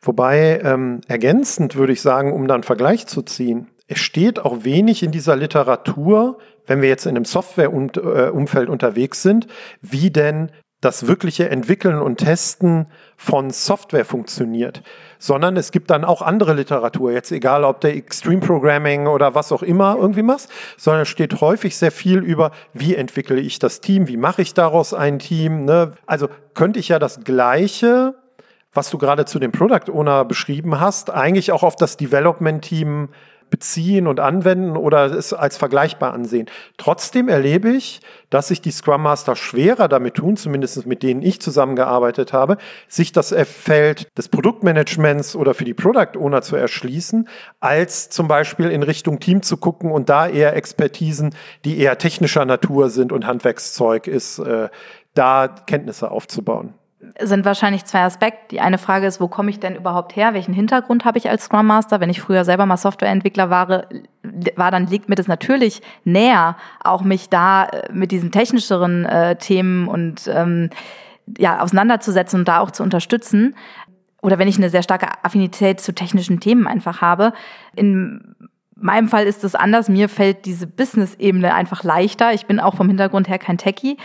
Wobei 0.01 0.61
ähm, 0.65 1.03
ergänzend 1.09 1.77
würde 1.77 1.93
ich 1.93 2.01
sagen, 2.01 2.33
um 2.33 2.49
dann 2.49 2.63
Vergleich 2.63 3.07
zu 3.07 3.21
ziehen, 3.21 3.69
es 3.87 3.99
steht 3.99 4.39
auch 4.39 4.65
wenig 4.65 5.03
in 5.03 5.11
dieser 5.11 5.37
Literatur, 5.37 6.39
wenn 6.67 6.83
wir 6.83 6.89
jetzt 6.89 7.07
in 7.07 7.17
einem 7.17 7.25
Softwareumfeld 7.25 8.69
unterwegs 8.69 9.23
sind, 9.23 9.47
wie 9.81 10.11
denn 10.11 10.51
das 10.85 11.07
wirkliche 11.07 11.49
Entwickeln 11.49 11.99
und 11.99 12.19
Testen 12.19 12.87
von 13.17 13.51
Software 13.51 14.05
funktioniert, 14.05 14.83
sondern 15.19 15.57
es 15.57 15.73
gibt 15.73 15.91
dann 15.91 16.05
auch 16.05 16.21
andere 16.21 16.53
Literatur, 16.53 17.13
jetzt 17.13 17.33
egal 17.33 17.65
ob 17.65 17.81
der 17.81 17.97
Extreme 17.97 18.41
Programming 18.41 19.07
oder 19.07 19.35
was 19.35 19.51
auch 19.51 19.63
immer 19.63 19.97
irgendwie 19.99 20.23
machst, 20.23 20.51
sondern 20.77 21.03
es 21.03 21.09
steht 21.09 21.41
häufig 21.41 21.77
sehr 21.77 21.91
viel 21.91 22.19
über, 22.19 22.51
wie 22.75 22.95
entwickle 22.95 23.41
ich 23.41 23.59
das 23.59 23.81
Team, 23.81 24.09
wie 24.09 24.19
mache 24.19 24.43
ich 24.43 24.53
daraus 24.53 24.93
ein 24.93 25.19
Team. 25.19 25.65
Ne? 25.65 25.93
Also 26.07 26.29
könnte 26.53 26.81
ich 26.81 26.89
ja 26.89 26.99
das 26.99 27.25
Gleiche, 27.25 28.15
was 28.75 28.91
du 28.91 28.99
gerade 28.99 29.25
zu 29.25 29.39
dem 29.39 29.53
Product 29.53 29.91
Owner 29.91 30.25
beschrieben 30.25 30.81
hast, 30.81 31.11
eigentlich 31.11 31.53
auch 31.53 31.63
auf 31.63 31.77
das 31.77 31.97
Development 31.97 32.63
Team 32.63 33.09
beziehen 33.51 34.07
und 34.07 34.21
anwenden 34.21 34.77
oder 34.77 35.07
es 35.07 35.33
als 35.33 35.57
vergleichbar 35.57 36.13
ansehen. 36.13 36.47
Trotzdem 36.77 37.29
erlebe 37.29 37.71
ich, 37.71 38.01
dass 38.31 38.49
sich 38.49 38.61
die 38.61 38.71
Scrum 38.71 39.03
Master 39.03 39.37
schwerer 39.37 39.89
damit 39.89 40.15
tun, 40.15 40.37
zumindest 40.37 40.87
mit 40.87 41.03
denen 41.03 41.23
ich 41.23 41.41
zusammengearbeitet 41.41 42.33
habe, 42.33 42.57
sich 42.89 43.13
das 43.13 43.35
Feld 43.45 44.09
des 44.19 44.29
Produktmanagements 44.29 45.37
oder 45.37 45.55
für 45.55 45.65
die 45.65 45.75
Product 45.75 46.19
Owner 46.19 46.43
zu 46.43 46.57
erschließen, 46.57 47.29
als 47.61 48.11
zum 48.11 48.29
Beispiel 48.29 48.71
in 48.71 48.83
Richtung 48.83 49.21
Team 49.21 49.43
zu 49.43 49.57
gucken 49.57 49.91
und 49.91 50.09
da 50.09 50.27
eher 50.29 50.57
Expertisen, 50.57 51.35
die 51.65 51.79
eher 51.79 51.99
technischer 51.99 52.45
Natur 52.45 52.91
sind 52.91 53.13
und 53.13 53.27
Handwerkszeug 53.27 54.07
ist, 54.07 54.39
äh, 54.41 54.69
da 55.15 55.49
Kenntnisse 55.49 56.11
aufzubauen. 56.11 56.75
Sind 57.21 57.45
wahrscheinlich 57.45 57.85
zwei 57.85 58.03
Aspekte. 58.03 58.49
Die 58.51 58.61
eine 58.61 58.79
Frage 58.79 59.07
ist, 59.07 59.21
wo 59.21 59.29
komme 59.29 59.51
ich 59.51 59.61
denn 59.61 59.77
überhaupt 59.77 60.17
her? 60.17 60.35
Welchen 60.35 60.55
Hintergrund 60.55 61.05
habe 61.05 61.19
ich 61.19 61.29
als 61.29 61.45
Scrum 61.45 61.67
Master? 61.67 62.01
Wenn 62.01 62.11
ich 62.11 62.21
früher 62.21 62.45
selber 62.45 62.67
mal 62.67 62.77
Softwareentwickler 62.77 63.51
war, 63.51 63.87
war 64.57 64.71
dann 64.71 64.87
liegt 64.87 65.09
mir 65.09 65.15
das 65.15 65.29
natürlich 65.29 65.83
näher, 66.05 66.57
auch 66.83 67.03
mich 67.03 67.29
da 67.29 67.65
äh, 67.65 67.93
mit 67.93 68.11
diesen 68.11 68.33
technischeren 68.33 69.05
äh, 69.05 69.37
Themen 69.37 69.89
und 69.89 70.29
ähm, 70.33 70.71
ja, 71.39 71.61
auseinanderzusetzen 71.61 72.41
und 72.41 72.49
da 72.49 72.61
auch 72.61 72.71
zu 72.71 72.83
unterstützen. 72.83 73.55
Oder 74.21 74.39
wenn 74.39 74.49
ich 74.49 74.57
eine 74.57 74.71
sehr 74.71 74.83
starke 74.83 75.09
Affinität 75.23 75.81
zu 75.81 75.95
technischen 75.95 76.41
Themen 76.41 76.67
einfach 76.67 77.01
habe. 77.01 77.33
In 77.77 78.35
meinem 78.75 79.09
Fall 79.09 79.27
ist 79.27 79.45
es 79.45 79.55
anders. 79.55 79.89
Mir 79.89 80.09
fällt 80.09 80.47
diese 80.47 80.67
Business-Ebene 80.67 81.55
einfach 81.55 81.85
leichter. 81.85 82.33
Ich 82.33 82.47
bin 82.47 82.61
auch 82.61 82.75
vom 82.75 82.89
Hintergrund 82.89 83.29
her 83.29 83.39
kein 83.39 83.59
Techie. 83.59 83.97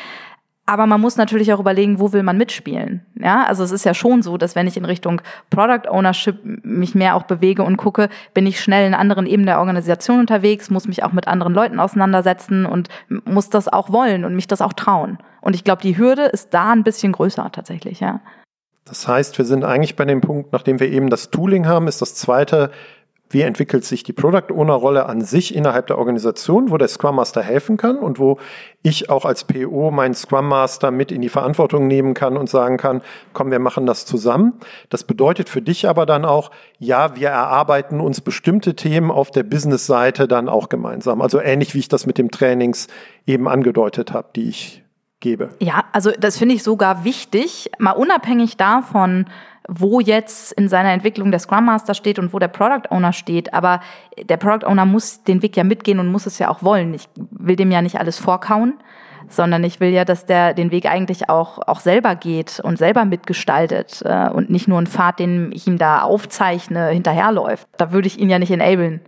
Aber 0.69 0.85
man 0.85 1.01
muss 1.01 1.17
natürlich 1.17 1.51
auch 1.51 1.59
überlegen, 1.59 1.99
wo 1.99 2.13
will 2.13 2.21
man 2.21 2.37
mitspielen. 2.37 3.03
Ja, 3.15 3.43
also 3.47 3.63
es 3.63 3.71
ist 3.71 3.85
ja 3.85 3.95
schon 3.95 4.21
so, 4.21 4.37
dass 4.37 4.55
wenn 4.55 4.67
ich 4.67 4.77
in 4.77 4.85
Richtung 4.85 5.19
Product 5.49 5.89
Ownership 5.89 6.37
mich 6.43 6.93
mehr 6.93 7.15
auch 7.15 7.23
bewege 7.23 7.63
und 7.63 7.77
gucke, 7.77 8.07
bin 8.35 8.45
ich 8.45 8.61
schnell 8.61 8.85
in 8.85 8.93
anderen 8.93 9.25
Ebenen 9.25 9.47
der 9.47 9.57
Organisation 9.57 10.19
unterwegs, 10.19 10.69
muss 10.69 10.87
mich 10.87 11.03
auch 11.03 11.11
mit 11.11 11.27
anderen 11.27 11.55
Leuten 11.55 11.79
auseinandersetzen 11.79 12.67
und 12.67 12.87
muss 13.25 13.49
das 13.49 13.67
auch 13.67 13.91
wollen 13.91 14.25
und 14.25 14.35
mich 14.35 14.45
das 14.45 14.61
auch 14.61 14.73
trauen. 14.73 15.17
Und 15.41 15.55
ich 15.55 15.63
glaube, 15.63 15.81
die 15.81 15.97
Hürde 15.97 16.25
ist 16.25 16.53
da 16.53 16.71
ein 16.71 16.83
bisschen 16.83 17.13
größer 17.13 17.49
tatsächlich, 17.51 17.99
ja. 17.99 18.21
Das 18.85 19.07
heißt, 19.07 19.39
wir 19.39 19.45
sind 19.45 19.63
eigentlich 19.63 19.95
bei 19.95 20.05
dem 20.05 20.21
Punkt, 20.21 20.53
nachdem 20.53 20.79
wir 20.79 20.89
eben 20.89 21.09
das 21.09 21.31
Tooling 21.31 21.65
haben, 21.65 21.87
ist 21.87 22.03
das 22.03 22.13
zweite, 22.13 22.69
wie 23.29 23.41
entwickelt 23.41 23.85
sich 23.85 24.03
die 24.03 24.13
Product 24.13 24.51
Owner 24.51 24.73
Rolle 24.73 25.05
an 25.05 25.21
sich 25.21 25.53
innerhalb 25.55 25.87
der 25.87 25.97
Organisation, 25.97 26.71
wo 26.71 26.77
der 26.77 26.87
Scrum 26.87 27.15
Master 27.15 27.41
helfen 27.41 27.77
kann 27.77 27.97
und 27.97 28.19
wo 28.19 28.39
ich 28.81 29.09
auch 29.09 29.25
als 29.25 29.43
PO 29.43 29.91
meinen 29.91 30.15
Scrum 30.15 30.47
Master 30.47 30.89
mit 30.89 31.11
in 31.11 31.21
die 31.21 31.29
Verantwortung 31.29 31.87
nehmen 31.87 32.13
kann 32.15 32.37
und 32.37 32.49
sagen 32.49 32.77
kann, 32.77 33.01
komm, 33.33 33.51
wir 33.51 33.59
machen 33.59 33.85
das 33.85 34.05
zusammen. 34.05 34.53
Das 34.89 35.03
bedeutet 35.03 35.47
für 35.47 35.61
dich 35.61 35.87
aber 35.87 36.05
dann 36.05 36.25
auch, 36.25 36.49
ja, 36.79 37.15
wir 37.15 37.29
erarbeiten 37.29 37.99
uns 37.99 38.21
bestimmte 38.21 38.75
Themen 38.75 39.11
auf 39.11 39.29
der 39.29 39.43
Business-Seite 39.43 40.27
dann 40.27 40.49
auch 40.49 40.69
gemeinsam. 40.69 41.21
Also 41.21 41.39
ähnlich 41.39 41.75
wie 41.75 41.79
ich 41.79 41.87
das 41.87 42.05
mit 42.07 42.17
dem 42.17 42.31
Trainings 42.31 42.87
eben 43.27 43.47
angedeutet 43.47 44.11
habe, 44.11 44.29
die 44.35 44.49
ich 44.49 44.83
gebe. 45.19 45.49
Ja, 45.59 45.85
also 45.91 46.11
das 46.19 46.37
finde 46.37 46.55
ich 46.55 46.63
sogar 46.63 47.03
wichtig, 47.03 47.69
mal 47.77 47.91
unabhängig 47.91 48.57
davon, 48.57 49.25
wo 49.69 49.99
jetzt 49.99 50.51
in 50.53 50.67
seiner 50.67 50.91
Entwicklung 50.91 51.29
der 51.31 51.39
Scrum 51.39 51.65
Master 51.65 51.93
steht 51.93 52.17
und 52.17 52.33
wo 52.33 52.39
der 52.39 52.47
Product 52.47 52.89
Owner 52.89 53.13
steht. 53.13 53.53
Aber 53.53 53.81
der 54.17 54.37
Product 54.37 54.65
Owner 54.67 54.85
muss 54.85 55.23
den 55.23 55.41
Weg 55.43 55.55
ja 55.55 55.63
mitgehen 55.63 55.99
und 55.99 56.07
muss 56.07 56.25
es 56.25 56.39
ja 56.39 56.49
auch 56.49 56.63
wollen. 56.63 56.93
Ich 56.93 57.07
will 57.15 57.55
dem 57.55 57.71
ja 57.71 57.81
nicht 57.81 57.99
alles 57.99 58.17
vorkauen, 58.17 58.79
sondern 59.27 59.63
ich 59.63 59.79
will 59.79 59.89
ja, 59.89 60.05
dass 60.05 60.25
der 60.25 60.55
den 60.55 60.71
Weg 60.71 60.87
eigentlich 60.87 61.29
auch, 61.29 61.59
auch 61.67 61.79
selber 61.79 62.15
geht 62.15 62.59
und 62.59 62.77
selber 62.77 63.05
mitgestaltet 63.05 64.01
äh, 64.03 64.29
und 64.29 64.49
nicht 64.49 64.67
nur 64.67 64.79
einen 64.79 64.87
Pfad, 64.87 65.19
den 65.19 65.51
ich 65.53 65.67
ihm 65.67 65.77
da 65.77 66.01
aufzeichne, 66.01 66.87
hinterherläuft. 66.87 67.67
Da 67.77 67.91
würde 67.91 68.07
ich 68.07 68.19
ihn 68.19 68.29
ja 68.29 68.39
nicht 68.39 68.51
enablen. 68.51 69.01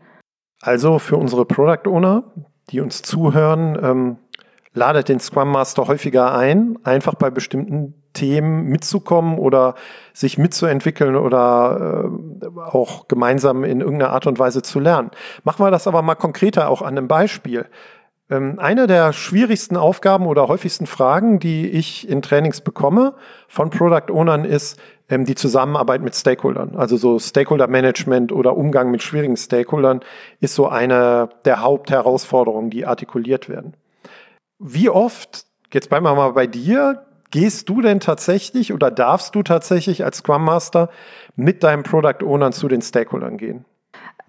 Also 0.62 1.00
für 1.00 1.18
unsere 1.18 1.46
Product 1.46 1.90
Owner, 1.90 2.24
die 2.70 2.82
uns 2.82 3.02
zuhören, 3.02 3.78
ähm, 3.82 4.18
ladet 4.74 5.10
den 5.10 5.20
Scrum 5.20 5.50
Master 5.50 5.88
häufiger 5.88 6.36
ein, 6.36 6.78
einfach 6.84 7.16
bei 7.16 7.32
bestimmten 7.32 8.01
Themen 8.14 8.66
mitzukommen 8.68 9.38
oder 9.38 9.76
sich 10.14 10.38
mitzuentwickeln 10.38 11.16
oder 11.16 12.10
äh, 12.42 12.60
auch 12.60 13.08
gemeinsam 13.08 13.64
in 13.64 13.82
irgendeiner 13.82 14.12
Art 14.12 14.28
und 14.28 14.40
Weise 14.40 14.62
zu 14.62 14.80
lernen. 14.80 15.12
Machen 15.44 15.66
wir 15.66 15.72
das 15.72 15.88
aber 15.88 16.02
mal 16.02 16.16
konkreter 16.16 16.70
auch 16.70 16.82
an 16.82 16.98
einem 16.98 17.08
Beispiel. 17.08 17.68
Ähm, 18.30 18.58
eine 18.60 18.88
der 18.88 19.14
schwierigsten 19.14 19.78
Aufgaben 19.78 20.26
oder 20.26 20.48
häufigsten 20.48 20.88
Fragen, 20.88 21.40
die 21.40 21.70
ich 21.70 22.10
in 22.10 22.22
Trainings 22.22 22.62
bekomme 22.62 23.14
von 23.48 23.70
Product 23.70 24.12
Ownern 24.12 24.46
ist 24.46 24.80
ähm, 25.12 25.26
die 25.26 25.36
Zusammenarbeit 25.36 26.02
mit 26.02 26.16
Stakeholdern. 26.16 26.76
Also 26.76 26.98
so 26.98 27.20
Stakeholder 27.20 27.68
Management 27.68 28.32
oder 28.32 28.56
Umgang 28.56 28.90
mit 28.90 29.04
schwierigen 29.04 29.38
Stakeholdern 29.38 30.00
ist 30.40 30.56
so 30.56 30.68
eine 30.68 31.30
der 31.46 31.62
Hauptherausforderungen, 31.62 32.70
die 32.70 32.86
artikuliert 32.86 33.50
werden. 33.50 33.76
Wie 34.58 34.90
oft, 34.90 35.46
jetzt 35.74 35.90
bleiben 35.90 36.06
wir 36.06 36.16
mal 36.16 36.32
bei 36.32 36.48
dir, 36.48 37.06
gehst 37.32 37.70
du 37.70 37.82
denn 37.82 38.00
tatsächlich 38.00 38.74
oder 38.74 38.92
darfst 38.92 39.36
du 39.36 39.44
tatsächlich 39.44 40.04
als 40.04 40.18
Scrum 40.18 40.44
Master 40.44 40.90
mit 41.36 41.64
deinem 41.64 41.84
Product 41.84 42.24
Owner 42.24 42.52
zu 42.52 42.68
den 42.68 42.82
Stakeholdern 42.82 43.38
gehen? 43.38 43.66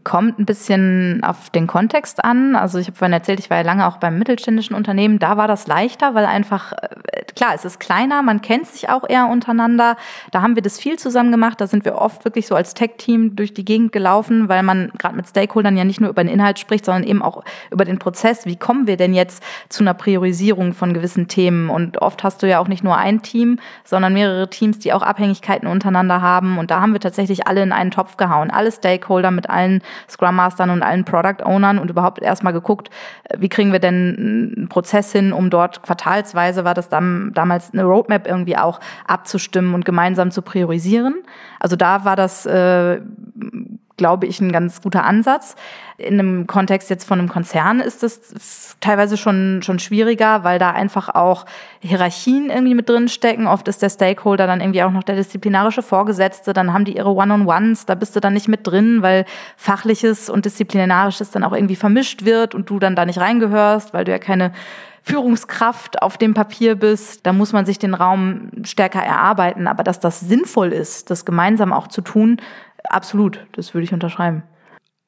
Kommt 0.04 0.38
ein 0.38 0.46
bisschen 0.46 1.22
auf 1.22 1.50
den 1.50 1.66
Kontext 1.66 2.24
an. 2.24 2.56
Also 2.56 2.78
ich 2.78 2.88
habe 2.88 2.96
vorhin 2.96 3.12
erzählt, 3.12 3.38
ich 3.38 3.50
war 3.50 3.58
ja 3.58 3.62
lange 3.62 3.86
auch 3.86 3.98
beim 3.98 4.18
mittelständischen 4.18 4.74
Unternehmen. 4.74 5.18
Da 5.18 5.36
war 5.36 5.46
das 5.46 5.66
leichter, 5.68 6.14
weil 6.14 6.24
einfach, 6.24 6.72
äh, 6.72 7.22
klar, 7.36 7.52
es 7.54 7.64
ist 7.64 7.78
kleiner, 7.78 8.22
man 8.22 8.42
kennt 8.42 8.66
sich 8.66 8.88
auch 8.88 9.08
eher 9.08 9.28
untereinander. 9.28 9.96
Da 10.32 10.42
haben 10.42 10.56
wir 10.56 10.62
das 10.62 10.78
viel 10.78 10.98
zusammen 10.98 11.30
gemacht. 11.30 11.60
Da 11.60 11.66
sind 11.66 11.84
wir 11.84 11.96
oft 11.96 12.24
wirklich 12.24 12.48
so 12.48 12.56
als 12.56 12.74
Tech-Team 12.74 13.36
durch 13.36 13.54
die 13.54 13.64
Gegend 13.64 13.92
gelaufen, 13.92 14.48
weil 14.48 14.62
man 14.62 14.90
gerade 14.98 15.14
mit 15.14 15.28
Stakeholdern 15.28 15.76
ja 15.76 15.84
nicht 15.84 16.00
nur 16.00 16.10
über 16.10 16.24
den 16.24 16.32
Inhalt 16.32 16.58
spricht, 16.58 16.84
sondern 16.84 17.04
eben 17.04 17.22
auch 17.22 17.44
über 17.70 17.84
den 17.84 17.98
Prozess. 17.98 18.44
Wie 18.44 18.56
kommen 18.56 18.86
wir 18.88 18.96
denn 18.96 19.14
jetzt 19.14 19.42
zu 19.68 19.84
einer 19.84 19.94
Priorisierung 19.94 20.72
von 20.72 20.94
gewissen 20.94 21.28
Themen? 21.28 21.70
Und 21.70 22.02
oft 22.02 22.24
hast 22.24 22.42
du 22.42 22.48
ja 22.48 22.58
auch 22.58 22.68
nicht 22.68 22.82
nur 22.82 22.96
ein 22.96 23.22
Team, 23.22 23.60
sondern 23.84 24.14
mehrere 24.14 24.50
Teams, 24.50 24.80
die 24.80 24.92
auch 24.92 25.02
Abhängigkeiten 25.02 25.68
untereinander 25.68 26.22
haben. 26.22 26.58
Und 26.58 26.70
da 26.72 26.80
haben 26.80 26.92
wir 26.92 27.00
tatsächlich 27.00 27.46
alle 27.46 27.62
in 27.62 27.72
einen 27.72 27.92
Topf 27.92 28.16
gehauen. 28.16 28.50
Alle 28.50 28.72
Stakeholder 28.72 29.30
mit 29.30 29.48
allen 29.48 29.82
Scrum 30.08 30.36
Mastern 30.36 30.70
und 30.70 30.82
allen 30.82 31.04
Product 31.04 31.44
Ownern 31.44 31.78
und 31.78 31.90
überhaupt 31.90 32.20
erstmal 32.22 32.52
geguckt, 32.52 32.90
wie 33.36 33.48
kriegen 33.48 33.72
wir 33.72 33.78
denn 33.78 34.54
einen 34.56 34.68
Prozess 34.68 35.12
hin, 35.12 35.32
um 35.32 35.50
dort 35.50 35.82
quartalsweise 35.82 36.64
war 36.64 36.74
das 36.74 36.88
dann 36.88 37.32
damals 37.34 37.72
eine 37.72 37.84
Roadmap 37.84 38.26
irgendwie 38.26 38.56
auch 38.56 38.80
abzustimmen 39.06 39.74
und 39.74 39.84
gemeinsam 39.84 40.30
zu 40.30 40.42
priorisieren. 40.42 41.22
Also 41.60 41.76
da 41.76 42.04
war 42.04 42.16
das 42.16 42.46
äh, 42.46 43.00
glaube 44.02 44.26
ich, 44.26 44.40
ein 44.40 44.50
ganz 44.50 44.82
guter 44.82 45.04
Ansatz. 45.04 45.54
In 45.96 46.18
einem 46.18 46.48
Kontext 46.48 46.90
jetzt 46.90 47.04
von 47.04 47.20
einem 47.20 47.28
Konzern 47.28 47.78
ist 47.78 48.02
das 48.02 48.76
teilweise 48.80 49.16
schon, 49.16 49.60
schon 49.62 49.78
schwieriger, 49.78 50.42
weil 50.42 50.58
da 50.58 50.72
einfach 50.72 51.08
auch 51.08 51.46
Hierarchien 51.78 52.50
irgendwie 52.50 52.74
mit 52.74 52.88
drin 52.88 53.06
stecken. 53.06 53.46
Oft 53.46 53.68
ist 53.68 53.80
der 53.80 53.90
Stakeholder 53.90 54.48
dann 54.48 54.60
irgendwie 54.60 54.82
auch 54.82 54.90
noch 54.90 55.04
der 55.04 55.14
disziplinarische 55.14 55.82
Vorgesetzte. 55.82 56.52
Dann 56.52 56.72
haben 56.72 56.84
die 56.84 56.96
ihre 56.96 57.14
One-on-Ones. 57.14 57.86
Da 57.86 57.94
bist 57.94 58.16
du 58.16 58.20
dann 58.20 58.32
nicht 58.32 58.48
mit 58.48 58.66
drin, 58.66 59.02
weil 59.02 59.24
Fachliches 59.56 60.28
und 60.28 60.46
Disziplinarisches 60.46 61.30
dann 61.30 61.44
auch 61.44 61.52
irgendwie 61.52 61.76
vermischt 61.76 62.24
wird 62.24 62.56
und 62.56 62.68
du 62.68 62.80
dann 62.80 62.96
da 62.96 63.06
nicht 63.06 63.20
reingehörst, 63.20 63.94
weil 63.94 64.04
du 64.04 64.10
ja 64.10 64.18
keine 64.18 64.50
Führungskraft 65.04 66.00
auf 66.00 66.16
dem 66.16 66.32
Papier 66.32 66.76
bist, 66.76 67.26
da 67.26 67.32
muss 67.32 67.52
man 67.52 67.66
sich 67.66 67.78
den 67.78 67.94
Raum 67.94 68.50
stärker 68.62 69.00
erarbeiten. 69.00 69.66
Aber 69.66 69.82
dass 69.82 69.98
das 69.98 70.20
sinnvoll 70.20 70.72
ist, 70.72 71.10
das 71.10 71.24
gemeinsam 71.24 71.72
auch 71.72 71.88
zu 71.88 72.02
tun, 72.02 72.40
Absolut, 72.84 73.46
das 73.52 73.74
würde 73.74 73.84
ich 73.84 73.92
unterschreiben. 73.92 74.44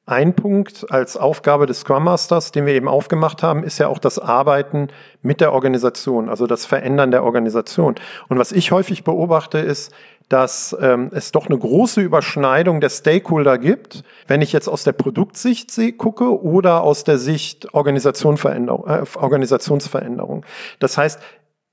Ein 0.07 0.35
Punkt 0.35 0.85
als 0.91 1.17
Aufgabe 1.17 1.65
des 1.65 1.79
Scrum 1.79 2.03
Masters, 2.03 2.51
den 2.51 2.67
wir 2.67 2.75
eben 2.75 2.87
aufgemacht 2.87 3.41
haben, 3.41 3.63
ist 3.63 3.79
ja 3.79 3.87
auch 3.87 3.97
das 3.97 4.19
Arbeiten 4.19 4.89
mit 5.23 5.41
der 5.41 5.51
Organisation, 5.51 6.29
also 6.29 6.45
das 6.45 6.67
Verändern 6.67 7.09
der 7.09 7.23
Organisation. 7.23 7.95
Und 8.27 8.37
was 8.37 8.51
ich 8.51 8.71
häufig 8.71 9.03
beobachte, 9.03 9.57
ist, 9.57 9.91
dass 10.29 10.77
ähm, 10.79 11.09
es 11.11 11.31
doch 11.31 11.47
eine 11.47 11.57
große 11.57 12.01
Überschneidung 12.01 12.81
der 12.81 12.89
Stakeholder 12.89 13.57
gibt, 13.57 14.03
wenn 14.27 14.43
ich 14.43 14.53
jetzt 14.53 14.67
aus 14.67 14.83
der 14.83 14.91
Produktsicht 14.91 15.71
gucke 15.97 16.39
oder 16.39 16.83
aus 16.83 17.03
der 17.03 17.17
Sicht. 17.17 17.65
Äh, 17.65 17.69
Organisationsveränderung. 17.73 20.45
Das 20.79 20.99
heißt, 20.99 21.19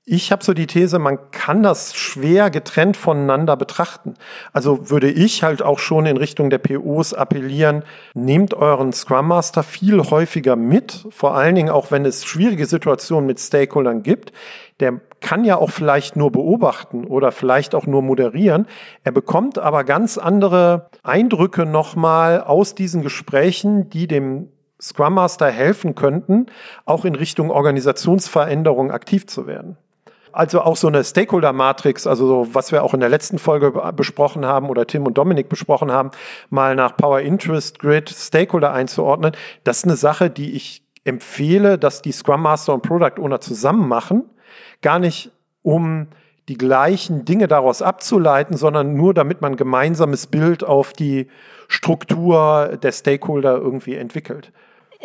ich 0.05 0.33
habe 0.33 0.43
so 0.43 0.53
die 0.53 0.67
These, 0.67 0.99
man 0.99 1.31
kann 1.31 1.63
das 1.63 1.95
schwer 1.95 2.49
getrennt 2.49 2.97
voneinander 2.97 3.55
betrachten. 3.55 4.15
Also 4.51 4.89
würde 4.89 5.09
ich 5.09 5.43
halt 5.43 5.61
auch 5.61 5.79
schon 5.79 6.05
in 6.05 6.17
Richtung 6.17 6.49
der 6.49 6.57
POs 6.57 7.13
appellieren, 7.13 7.83
nehmt 8.13 8.53
euren 8.53 8.91
Scrum 8.91 9.29
Master 9.29 9.63
viel 9.63 10.01
häufiger 10.01 10.57
mit, 10.57 11.05
vor 11.09 11.35
allen 11.35 11.55
Dingen 11.55 11.69
auch 11.69 11.89
wenn 11.89 12.05
es 12.05 12.25
schwierige 12.25 12.65
Situationen 12.65 13.25
mit 13.25 13.39
Stakeholdern 13.39 14.03
gibt. 14.03 14.33
Der 14.81 14.99
kann 15.21 15.45
ja 15.45 15.55
auch 15.55 15.69
vielleicht 15.69 16.17
nur 16.17 16.33
beobachten 16.33 17.05
oder 17.05 17.31
vielleicht 17.31 17.73
auch 17.73 17.87
nur 17.87 18.01
moderieren. 18.01 18.67
Er 19.05 19.13
bekommt 19.13 19.57
aber 19.57 19.85
ganz 19.85 20.17
andere 20.17 20.89
Eindrücke 21.03 21.65
nochmal 21.65 22.41
aus 22.41 22.75
diesen 22.75 23.03
Gesprächen, 23.03 23.89
die 23.89 24.07
dem 24.07 24.49
Scrum 24.81 25.13
Master 25.13 25.49
helfen 25.49 25.95
könnten, 25.95 26.47
auch 26.83 27.05
in 27.05 27.15
Richtung 27.15 27.51
Organisationsveränderung 27.51 28.91
aktiv 28.91 29.27
zu 29.27 29.47
werden 29.47 29.77
also 30.33 30.61
auch 30.61 30.75
so 30.75 30.87
eine 30.87 31.03
Stakeholder-Matrix, 31.03 32.07
also 32.07 32.27
so, 32.27 32.53
was 32.53 32.71
wir 32.71 32.83
auch 32.83 32.93
in 32.93 32.99
der 32.99 33.09
letzten 33.09 33.39
Folge 33.39 33.71
besprochen 33.95 34.45
haben 34.45 34.69
oder 34.69 34.87
Tim 34.87 35.05
und 35.05 35.17
Dominik 35.17 35.47
besprochen 35.47 35.91
haben, 35.91 36.11
mal 36.49 36.75
nach 36.75 36.97
Power 36.97 37.21
Interest 37.21 37.79
Grid 37.79 38.09
Stakeholder 38.09 38.73
einzuordnen, 38.73 39.33
das 39.63 39.77
ist 39.77 39.83
eine 39.85 39.95
Sache, 39.95 40.29
die 40.29 40.53
ich 40.53 40.83
empfehle, 41.05 41.77
dass 41.77 42.01
die 42.01 42.11
Scrum 42.11 42.41
Master 42.41 42.73
und 42.73 42.81
Product 42.81 43.21
Owner 43.21 43.41
zusammen 43.41 43.87
machen, 43.87 44.23
gar 44.81 44.99
nicht 44.99 45.31
um 45.61 46.07
die 46.49 46.57
gleichen 46.57 47.25
Dinge 47.25 47.47
daraus 47.47 47.81
abzuleiten, 47.81 48.57
sondern 48.57 48.95
nur 48.95 49.13
damit 49.13 49.41
man 49.41 49.55
gemeinsames 49.55 50.27
Bild 50.27 50.63
auf 50.63 50.91
die 50.93 51.27
Struktur 51.67 52.77
der 52.81 52.91
Stakeholder 52.91 53.57
irgendwie 53.57 53.95
entwickelt. 53.95 54.51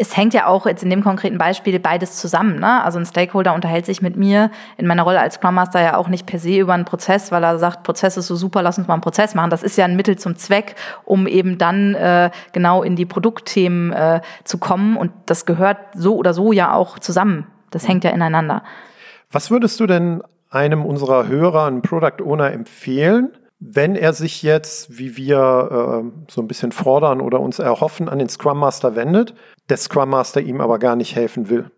Es 0.01 0.17
hängt 0.17 0.33
ja 0.33 0.47
auch 0.47 0.65
jetzt 0.65 0.85
in 0.85 0.91
dem 0.91 1.03
konkreten 1.03 1.39
Beispiel 1.39 1.81
beides 1.81 2.17
zusammen. 2.17 2.61
Ne? 2.61 2.85
Also 2.85 3.01
ein 3.01 3.05
Stakeholder 3.05 3.53
unterhält 3.53 3.85
sich 3.85 4.01
mit 4.01 4.17
mir 4.17 4.53
in 4.77 4.87
meiner 4.87 5.03
Rolle 5.03 5.21
als 5.21 5.35
Scrum 5.35 5.57
Master 5.57 5.83
ja 5.83 5.97
auch 5.97 6.07
nicht 6.07 6.25
per 6.25 6.39
se 6.39 6.57
über 6.57 6.73
einen 6.73 6.85
Prozess, 6.85 7.33
weil 7.33 7.43
er 7.43 7.59
sagt, 7.59 7.83
Prozess 7.83 8.17
ist 8.17 8.29
so 8.29 8.37
super, 8.37 8.63
lass 8.63 8.79
uns 8.79 8.87
mal 8.87 8.95
einen 8.95 9.01
Prozess 9.01 9.35
machen. 9.35 9.51
Das 9.51 9.65
ist 9.65 9.77
ja 9.77 9.85
ein 9.85 9.97
Mittel 9.97 10.17
zum 10.17 10.37
Zweck, 10.37 10.77
um 11.05 11.27
eben 11.27 11.59
dann 11.59 11.97
äh, 11.97 12.31
genau 12.53 12.85
in 12.85 12.95
die 12.95 13.07
Produktthemen 13.07 13.93
äh, 13.93 14.21
zu 14.45 14.59
kommen. 14.59 14.97
Und 14.97 15.11
das 15.27 15.47
gehört 15.47 15.79
so 15.95 16.15
oder 16.15 16.33
so 16.33 16.53
ja 16.53 16.73
auch 16.73 17.01
zusammen. 17.01 17.49
Das 17.73 17.89
hängt 17.89 18.05
ja 18.05 18.11
ineinander. 18.11 18.63
Was 19.33 19.51
würdest 19.51 19.81
du 19.81 19.89
denn 19.89 20.23
einem 20.49 20.87
unserer 20.87 21.27
Hörer, 21.27 21.67
einem 21.67 21.83
Product 21.83 22.23
Owner 22.25 22.53
empfehlen, 22.53 23.33
wenn 23.61 23.97
er 23.97 24.13
sich 24.13 24.43
jetzt, 24.43 24.99
wie 24.99 25.17
wir 25.17 26.03
äh, 26.07 26.31
so 26.31 26.41
ein 26.41 26.49
bisschen 26.49 26.73
fordern 26.73 27.21
oder 27.21 27.41
uns 27.41 27.59
erhoffen, 27.59 28.09
an 28.09 28.19
den 28.19 28.29
Scrum 28.29 28.59
Master 28.59 28.95
wendet, 28.95 29.35
der 29.69 29.77
Scrum 29.77 30.11
Master 30.11 30.41
ihm 30.41 30.61
aber 30.61 30.79
gar 30.79 30.97
nicht 30.97 31.17
helfen 31.17 31.49
will? 31.51 31.71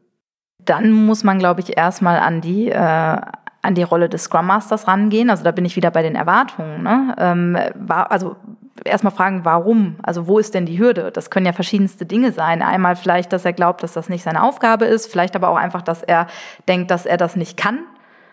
Dann 0.58 0.92
muss 0.92 1.24
man, 1.24 1.38
glaube 1.38 1.60
ich, 1.60 1.78
erstmal 1.78 2.18
an 2.18 2.42
die, 2.42 2.68
äh, 2.68 2.76
an 2.76 3.74
die 3.74 3.82
Rolle 3.82 4.10
des 4.10 4.24
Scrum 4.24 4.46
Masters 4.46 4.86
rangehen. 4.86 5.30
Also 5.30 5.42
da 5.42 5.52
bin 5.52 5.64
ich 5.64 5.74
wieder 5.74 5.90
bei 5.90 6.02
den 6.02 6.16
Erwartungen. 6.16 6.82
Ne? 6.82 7.14
Ähm, 7.18 7.58
war, 7.74 8.12
also 8.12 8.36
erstmal 8.84 9.12
fragen, 9.12 9.46
warum? 9.46 9.96
Also 10.02 10.26
wo 10.26 10.38
ist 10.38 10.54
denn 10.54 10.66
die 10.66 10.78
Hürde? 10.78 11.10
Das 11.10 11.30
können 11.30 11.46
ja 11.46 11.54
verschiedenste 11.54 12.04
Dinge 12.04 12.32
sein. 12.32 12.60
Einmal 12.60 12.94
vielleicht, 12.94 13.32
dass 13.32 13.46
er 13.46 13.54
glaubt, 13.54 13.82
dass 13.82 13.94
das 13.94 14.10
nicht 14.10 14.22
seine 14.22 14.42
Aufgabe 14.42 14.84
ist, 14.84 15.10
vielleicht 15.10 15.34
aber 15.34 15.48
auch 15.48 15.56
einfach, 15.56 15.80
dass 15.80 16.02
er 16.02 16.26
denkt, 16.68 16.90
dass 16.90 17.06
er 17.06 17.16
das 17.16 17.36
nicht 17.36 17.56
kann 17.56 17.80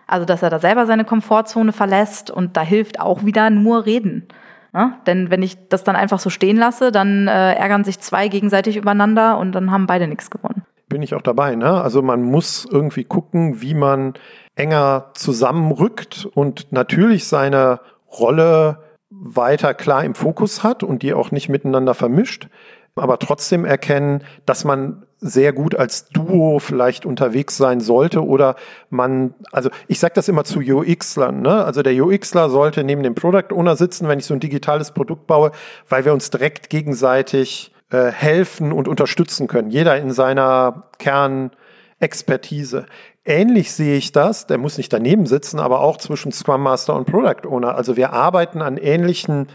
also, 0.08 0.26
dass 0.26 0.42
er 0.42 0.50
da 0.50 0.60
selber 0.60 0.86
seine 0.86 1.06
Komfortzone 1.06 1.74
verlässt 1.74 2.32
und 2.32 2.56
da 2.58 2.62
hilft 2.62 3.00
auch 3.00 3.26
wieder 3.26 3.50
nur 3.50 3.86
reden. 3.86 4.28
Ja? 4.74 5.00
Denn 5.06 5.30
wenn 5.30 5.44
ich 5.44 5.68
das 5.70 5.84
dann 5.84 5.96
einfach 5.96 6.20
so 6.20 6.30
stehen 6.30 6.58
lasse, 6.58 6.92
dann 6.92 7.28
äh, 7.28 7.54
ärgern 7.54 7.84
sich 7.84 8.00
zwei 8.00 8.28
gegenseitig 8.28 8.78
übereinander 8.78 9.38
und 9.38 9.52
dann 9.52 9.72
haben 9.72 9.86
beide 9.88 10.08
nichts 10.08 10.30
gewonnen. 10.30 10.64
Bin 10.88 11.02
ich 11.02 11.14
auch 11.14 11.22
dabei, 11.22 11.56
ne? 11.56 11.82
Also 11.82 12.02
man 12.02 12.24
muss 12.24 12.66
irgendwie 12.70 13.04
gucken, 13.04 13.62
wie 13.62 13.74
man 13.74 14.14
enger 14.56 15.12
zusammenrückt 15.16 16.30
und 16.34 16.72
natürlich 16.72 17.28
seine 17.28 17.82
Rolle 18.10 18.80
weiter 19.10 19.74
klar 19.74 20.06
im 20.06 20.16
Fokus 20.16 20.64
hat 20.64 20.84
und 20.84 21.04
die 21.04 21.14
auch 21.14 21.32
nicht 21.32 21.50
miteinander 21.50 21.94
vermischt, 21.94 22.48
aber 22.96 23.20
trotzdem 23.20 23.66
erkennen, 23.66 24.24
dass 24.46 24.64
man 24.64 25.07
sehr 25.20 25.52
gut 25.52 25.76
als 25.76 26.10
Duo 26.10 26.60
vielleicht 26.60 27.06
unterwegs 27.06 27.58
sein 27.58 27.80
sollte 27.80 28.24
oder 28.24 28.56
man, 28.90 29.34
also 29.52 29.70
ich 29.88 30.00
sage 30.00 30.14
das 30.14 30.28
immer 30.28 30.44
zu 30.44 30.60
UXlern, 30.60 31.42
ne? 31.42 31.66
also 31.66 31.82
der 31.82 31.94
UXler 31.96 32.50
sollte 32.50 32.84
neben 32.84 33.04
dem 33.04 33.16
Product 33.16 33.52
Owner 33.52 33.76
sitzen, 33.76 34.08
wenn 34.08 34.20
ich 34.20 34.26
so 34.26 34.34
ein 34.34 34.40
digitales 34.40 34.92
Produkt 34.92 35.26
baue, 35.26 35.52
weil 35.90 36.06
wir 36.06 36.14
uns 36.14 36.30
direkt 36.30 36.70
gegenseitig 36.70 37.72
äh, 37.90 38.12
helfen 38.12 38.72
und 38.72 38.88
unterstützen 38.88 39.48
können, 39.48 39.72
jeder 39.72 39.98
in 39.98 40.12
seiner 40.12 40.84
Kernexpertise. 41.00 42.86
Ähnlich 43.26 43.72
sehe 43.72 43.98
ich 43.98 44.12
das, 44.12 44.46
der 44.46 44.58
muss 44.58 44.78
nicht 44.78 44.94
daneben 44.94 45.26
sitzen, 45.26 45.60
aber 45.60 45.82
auch 45.82 45.98
zwischen 45.98 46.32
Scrum 46.32 46.62
Master 46.62 46.96
und 46.96 47.06
Product 47.06 47.48
Owner. 47.50 47.76
Also 47.76 47.98
wir 47.98 48.14
arbeiten 48.14 48.62
an 48.62 48.78
ähnlichen 48.78 49.48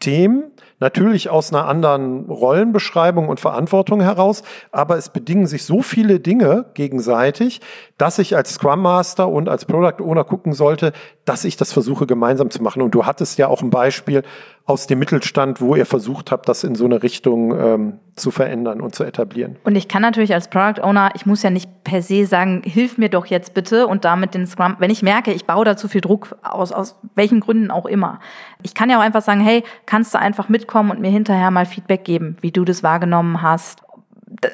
Themen, 0.00 0.50
Natürlich 0.80 1.28
aus 1.28 1.52
einer 1.52 1.68
anderen 1.68 2.24
Rollenbeschreibung 2.30 3.28
und 3.28 3.38
Verantwortung 3.38 4.00
heraus, 4.00 4.42
aber 4.72 4.96
es 4.96 5.10
bedingen 5.10 5.46
sich 5.46 5.64
so 5.64 5.82
viele 5.82 6.20
Dinge 6.20 6.70
gegenseitig, 6.72 7.60
dass 7.98 8.18
ich 8.18 8.34
als 8.34 8.54
Scrum 8.54 8.80
Master 8.80 9.28
und 9.28 9.50
als 9.50 9.66
Product 9.66 10.02
Owner 10.02 10.24
gucken 10.24 10.54
sollte, 10.54 10.92
dass 11.26 11.44
ich 11.44 11.58
das 11.58 11.72
versuche 11.72 12.06
gemeinsam 12.06 12.50
zu 12.50 12.62
machen. 12.62 12.80
Und 12.80 12.94
du 12.94 13.04
hattest 13.04 13.38
ja 13.38 13.48
auch 13.48 13.60
ein 13.62 13.68
Beispiel 13.68 14.22
aus 14.64 14.86
dem 14.86 14.98
Mittelstand, 14.98 15.60
wo 15.60 15.76
ihr 15.76 15.86
versucht 15.86 16.30
habt, 16.30 16.48
das 16.48 16.64
in 16.64 16.74
so 16.74 16.86
eine 16.86 17.02
Richtung 17.02 17.58
ähm, 17.58 18.00
zu 18.20 18.30
verändern 18.30 18.80
und 18.80 18.94
zu 18.94 19.04
etablieren. 19.04 19.56
Und 19.64 19.76
ich 19.76 19.88
kann 19.88 20.02
natürlich 20.02 20.34
als 20.34 20.48
Product 20.48 20.82
Owner, 20.82 21.10
ich 21.14 21.26
muss 21.26 21.42
ja 21.42 21.50
nicht 21.50 21.84
per 21.84 22.02
se 22.02 22.26
sagen, 22.26 22.62
hilf 22.64 22.98
mir 22.98 23.08
doch 23.08 23.26
jetzt 23.26 23.54
bitte 23.54 23.86
und 23.86 24.04
damit 24.04 24.34
den 24.34 24.46
Scrum, 24.46 24.76
wenn 24.78 24.90
ich 24.90 25.02
merke, 25.02 25.32
ich 25.32 25.46
baue 25.46 25.64
da 25.64 25.76
zu 25.76 25.88
viel 25.88 26.00
Druck 26.00 26.36
aus, 26.42 26.72
aus 26.72 26.98
welchen 27.14 27.40
Gründen 27.40 27.70
auch 27.70 27.86
immer. 27.86 28.20
Ich 28.62 28.74
kann 28.74 28.90
ja 28.90 28.98
auch 28.98 29.02
einfach 29.02 29.22
sagen, 29.22 29.40
hey, 29.40 29.64
kannst 29.86 30.14
du 30.14 30.18
einfach 30.18 30.48
mitkommen 30.48 30.90
und 30.90 31.00
mir 31.00 31.10
hinterher 31.10 31.50
mal 31.50 31.66
Feedback 31.66 32.04
geben, 32.04 32.36
wie 32.40 32.52
du 32.52 32.64
das 32.64 32.82
wahrgenommen 32.82 33.42
hast 33.42 33.82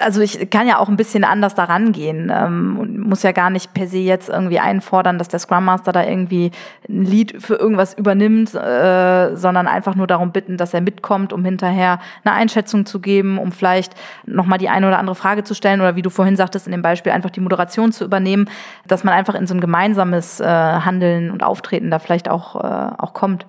also 0.01 0.23
ich 0.23 0.49
kann 0.51 0.67
ja 0.67 0.79
auch 0.79 0.89
ein 0.89 0.97
bisschen 0.97 1.23
anders 1.23 1.55
daran 1.55 1.93
gehen 1.93 2.33
ähm, 2.35 2.79
und 2.79 2.99
muss 2.99 3.23
ja 3.23 3.33
gar 3.33 3.51
nicht 3.51 3.75
per 3.75 3.87
se 3.87 3.99
jetzt 3.99 4.29
irgendwie 4.29 4.59
einfordern, 4.59 5.19
dass 5.19 5.29
der 5.29 5.39
Scrum 5.39 5.67
Master 5.67 5.93
da 5.93 6.03
irgendwie 6.03 6.51
ein 6.89 7.05
Lied 7.05 7.43
für 7.43 7.57
irgendwas 7.57 7.93
übernimmt, 7.95 8.55
äh, 8.55 9.37
sondern 9.37 9.67
einfach 9.67 9.95
nur 9.95 10.07
darum 10.07 10.33
bitten, 10.33 10.57
dass 10.57 10.73
er 10.73 10.81
mitkommt, 10.81 11.33
um 11.33 11.45
hinterher 11.45 12.01
eine 12.25 12.35
Einschätzung 12.35 12.87
zu 12.87 13.01
geben, 13.01 13.39
um 13.39 13.53
vielleicht 13.53 13.95
nochmal 14.25 14.59
die 14.59 14.71
eine 14.71 14.89
oder 14.89 14.99
andere 14.99 15.17
Frage 15.17 15.45
zu 15.45 15.55
stellen 15.55 15.81
oder 15.81 15.95
wie 15.95 16.03
du 16.03 16.11
vorhin 16.11 16.37
sagtest 16.37 16.67
in 16.67 16.73
dem 16.73 16.83
Beispiel 16.83 17.13
einfach 17.13 17.31
die 17.31 17.41
Moderation 17.41 17.93
zu 17.93 18.05
übernehmen, 18.05 18.49
dass 18.87 19.05
man 19.05 19.13
einfach 19.13 19.35
in 19.35 19.47
so 19.47 19.55
ein 19.55 19.61
gemeinsames 19.61 20.41
äh, 20.41 20.45
Handeln 20.47 21.31
und 21.31 21.43
Auftreten 21.43 21.91
da 21.91 21.99
vielleicht 21.99 22.31
auch, 22.31 22.57
äh, 22.57 22.93
auch 22.99 23.13
kommt. 23.13 23.47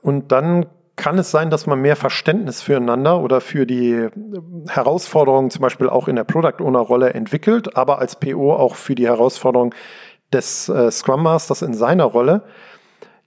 Und 0.00 0.32
dann 0.32 0.66
kann 0.96 1.18
es 1.18 1.30
sein, 1.30 1.50
dass 1.50 1.66
man 1.66 1.80
mehr 1.80 1.94
Verständnis 1.94 2.62
füreinander 2.62 3.20
oder 3.20 3.40
für 3.40 3.66
die 3.66 3.92
äh, 3.92 4.10
Herausforderungen 4.68 5.50
zum 5.50 5.62
Beispiel 5.62 5.88
auch 5.88 6.08
in 6.08 6.16
der 6.16 6.24
Product 6.24 6.60
Owner 6.60 6.80
Rolle 6.80 7.12
entwickelt, 7.14 7.76
aber 7.76 7.98
als 7.98 8.16
PO 8.16 8.54
auch 8.54 8.74
für 8.74 8.94
die 8.94 9.06
Herausforderung 9.06 9.74
des 10.32 10.68
äh, 10.68 10.90
Scrum 10.90 11.22
Masters 11.22 11.62
in 11.62 11.74
seiner 11.74 12.04
Rolle. 12.04 12.42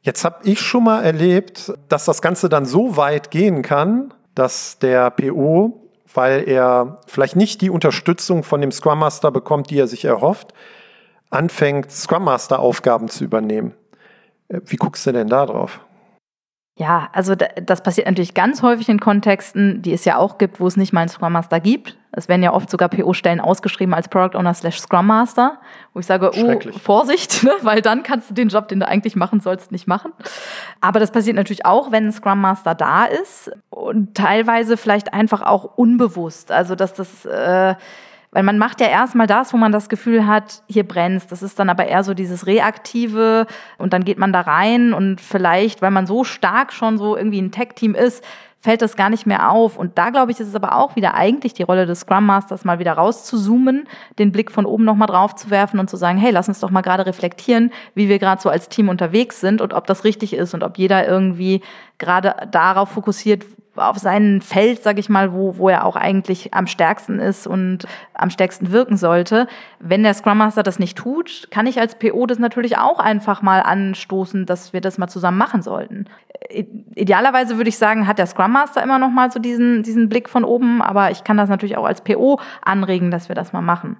Jetzt 0.01 0.25
habe 0.25 0.38
ich 0.43 0.60
schon 0.60 0.84
mal 0.84 1.03
erlebt, 1.03 1.73
dass 1.89 2.05
das 2.05 2.21
Ganze 2.21 2.49
dann 2.49 2.65
so 2.65 2.97
weit 2.97 3.32
gehen 3.32 3.62
kann, 3.62 4.13
dass 4.34 4.79
der 4.79 5.12
PO, 5.12 5.89
weil 6.13 6.47
er 6.47 6.99
vielleicht 7.05 7.36
nicht 7.36 7.62
die 7.62 7.69
Unterstützung 7.69 8.43
von 8.43 8.62
dem 8.62 8.71
Scrum 8.71 8.99
Master 8.99 9.32
bekommt, 9.32 9.69
die 9.69 9.77
er 9.77 9.88
sich 9.88 10.05
erhofft, 10.05 10.53
anfängt, 11.29 11.91
Scrum 11.91 12.23
Master 12.23 12.60
Aufgaben 12.60 13.10
zu 13.10 13.23
übernehmen. 13.23 13.75
Äh, 14.47 14.62
wie 14.65 14.77
guckst 14.77 15.05
du 15.05 15.12
denn 15.12 15.27
da 15.27 15.45
drauf? 15.45 15.82
Ja, 16.79 17.09
also 17.11 17.35
das 17.35 17.83
passiert 17.83 18.07
natürlich 18.07 18.33
ganz 18.33 18.61
häufig 18.61 18.87
in 18.87 19.01
Kontexten, 19.01 19.81
die 19.81 19.91
es 19.91 20.05
ja 20.05 20.15
auch 20.15 20.37
gibt, 20.37 20.61
wo 20.61 20.67
es 20.67 20.77
nicht 20.77 20.93
mal 20.93 21.01
einen 21.01 21.09
Scrum 21.09 21.33
Master 21.33 21.59
gibt. 21.59 21.97
Es 22.13 22.29
werden 22.29 22.41
ja 22.41 22.53
oft 22.53 22.69
sogar 22.69 22.87
PO-Stellen 22.87 23.41
ausgeschrieben 23.41 23.93
als 23.93 24.07
Product 24.07 24.37
Owner 24.37 24.53
slash 24.53 24.79
Scrum 24.79 25.07
Master, 25.07 25.59
wo 25.93 25.99
ich 25.99 26.05
sage, 26.05 26.31
oh, 26.33 26.79
Vorsicht, 26.79 27.43
ne? 27.43 27.51
weil 27.63 27.81
dann 27.81 28.01
kannst 28.01 28.29
du 28.29 28.33
den 28.33 28.47
Job, 28.47 28.69
den 28.69 28.79
du 28.79 28.87
eigentlich 28.87 29.17
machen 29.17 29.41
sollst, 29.41 29.73
nicht 29.73 29.87
machen. 29.87 30.13
Aber 30.79 31.01
das 31.01 31.11
passiert 31.11 31.35
natürlich 31.35 31.65
auch, 31.65 31.91
wenn 31.91 32.05
ein 32.05 32.11
Scrum 32.13 32.39
Master 32.39 32.75
da 32.75 33.03
ist 33.03 33.51
und 33.69 34.15
teilweise 34.15 34.77
vielleicht 34.77 35.13
einfach 35.13 35.41
auch 35.41 35.65
unbewusst. 35.75 36.49
Also 36.49 36.75
dass 36.75 36.93
das 36.93 37.25
äh, 37.25 37.75
weil 38.31 38.43
man 38.43 38.57
macht 38.57 38.79
ja 38.79 38.87
erstmal 38.87 39.27
das, 39.27 39.53
wo 39.53 39.57
man 39.57 39.71
das 39.71 39.89
Gefühl 39.89 40.27
hat, 40.27 40.61
hier 40.67 40.87
brennt. 40.87 41.31
Das 41.31 41.41
ist 41.41 41.57
dann 41.59 41.69
aber 41.69 41.87
eher 41.87 42.03
so 42.03 42.13
dieses 42.13 42.45
Reaktive 42.45 43.47
und 43.77 43.93
dann 43.93 44.03
geht 44.03 44.19
man 44.19 44.31
da 44.31 44.41
rein 44.41 44.93
und 44.93 45.19
vielleicht, 45.19 45.81
weil 45.81 45.91
man 45.91 46.05
so 46.05 46.23
stark 46.23 46.71
schon 46.71 46.97
so 46.97 47.17
irgendwie 47.17 47.41
ein 47.41 47.51
Tech-Team 47.51 47.95
ist, 47.95 48.23
fällt 48.61 48.81
das 48.81 48.97
gar 48.97 49.09
nicht 49.09 49.25
mehr 49.25 49.51
auf. 49.51 49.77
Und 49.77 49.97
da 49.97 50.09
glaube 50.09 50.31
ich, 50.31 50.39
ist 50.39 50.49
es 50.49 50.55
aber 50.55 50.75
auch 50.75 50.95
wieder 50.95 51.13
eigentlich 51.13 51.53
die 51.53 51.63
Rolle 51.63 51.85
des 51.85 52.01
Scrum 52.01 52.25
Masters, 52.25 52.65
mal 52.65 52.77
wieder 52.77 52.93
rauszuzoomen, 52.93 53.87
den 54.19 54.31
Blick 54.31 54.51
von 54.51 54.65
oben 54.65 54.83
nochmal 54.83 55.07
drauf 55.07 55.35
zu 55.35 55.49
werfen 55.49 55.79
und 55.79 55.89
zu 55.89 55.97
sagen, 55.97 56.17
hey, 56.17 56.31
lass 56.31 56.49
uns 56.49 56.59
doch 56.59 56.69
mal 56.69 56.81
gerade 56.81 57.05
reflektieren, 57.05 57.71
wie 57.95 58.09
wir 58.09 58.19
gerade 58.19 58.41
so 58.41 58.49
als 58.49 58.69
Team 58.69 58.89
unterwegs 58.89 59.39
sind 59.39 59.61
und 59.61 59.73
ob 59.73 59.87
das 59.87 60.03
richtig 60.03 60.33
ist 60.33 60.53
und 60.53 60.63
ob 60.63 60.77
jeder 60.77 61.07
irgendwie 61.07 61.61
gerade 61.97 62.35
darauf 62.51 62.89
fokussiert, 62.89 63.45
auf 63.79 63.97
sein 63.97 64.41
Feld, 64.41 64.83
sag 64.83 64.99
ich 64.99 65.09
mal, 65.09 65.33
wo, 65.33 65.57
wo 65.57 65.69
er 65.69 65.85
auch 65.85 65.95
eigentlich 65.95 66.53
am 66.53 66.67
stärksten 66.67 67.19
ist 67.19 67.47
und 67.47 67.85
am 68.13 68.29
stärksten 68.29 68.71
wirken 68.71 68.97
sollte. 68.97 69.47
Wenn 69.79 70.03
der 70.03 70.13
Scrum 70.13 70.37
Master 70.37 70.63
das 70.63 70.79
nicht 70.79 70.97
tut, 70.97 71.47
kann 71.51 71.67
ich 71.67 71.79
als 71.79 71.95
PO 71.95 72.25
das 72.25 72.39
natürlich 72.39 72.77
auch 72.77 72.99
einfach 72.99 73.41
mal 73.41 73.61
anstoßen, 73.61 74.45
dass 74.45 74.73
wir 74.73 74.81
das 74.81 74.97
mal 74.97 75.07
zusammen 75.07 75.37
machen 75.37 75.61
sollten. 75.61 76.05
Idealerweise 76.95 77.57
würde 77.57 77.69
ich 77.69 77.77
sagen, 77.77 78.07
hat 78.07 78.19
der 78.19 78.27
Scrum 78.27 78.51
Master 78.51 78.83
immer 78.83 78.99
noch 78.99 79.11
mal 79.11 79.31
so 79.31 79.39
diesen, 79.39 79.83
diesen 79.83 80.09
Blick 80.09 80.29
von 80.29 80.43
oben, 80.43 80.81
aber 80.81 81.11
ich 81.11 81.23
kann 81.23 81.37
das 81.37 81.49
natürlich 81.49 81.77
auch 81.77 81.85
als 81.85 82.01
PO 82.01 82.39
anregen, 82.61 83.11
dass 83.11 83.29
wir 83.29 83.35
das 83.35 83.53
mal 83.53 83.61
machen. 83.61 83.97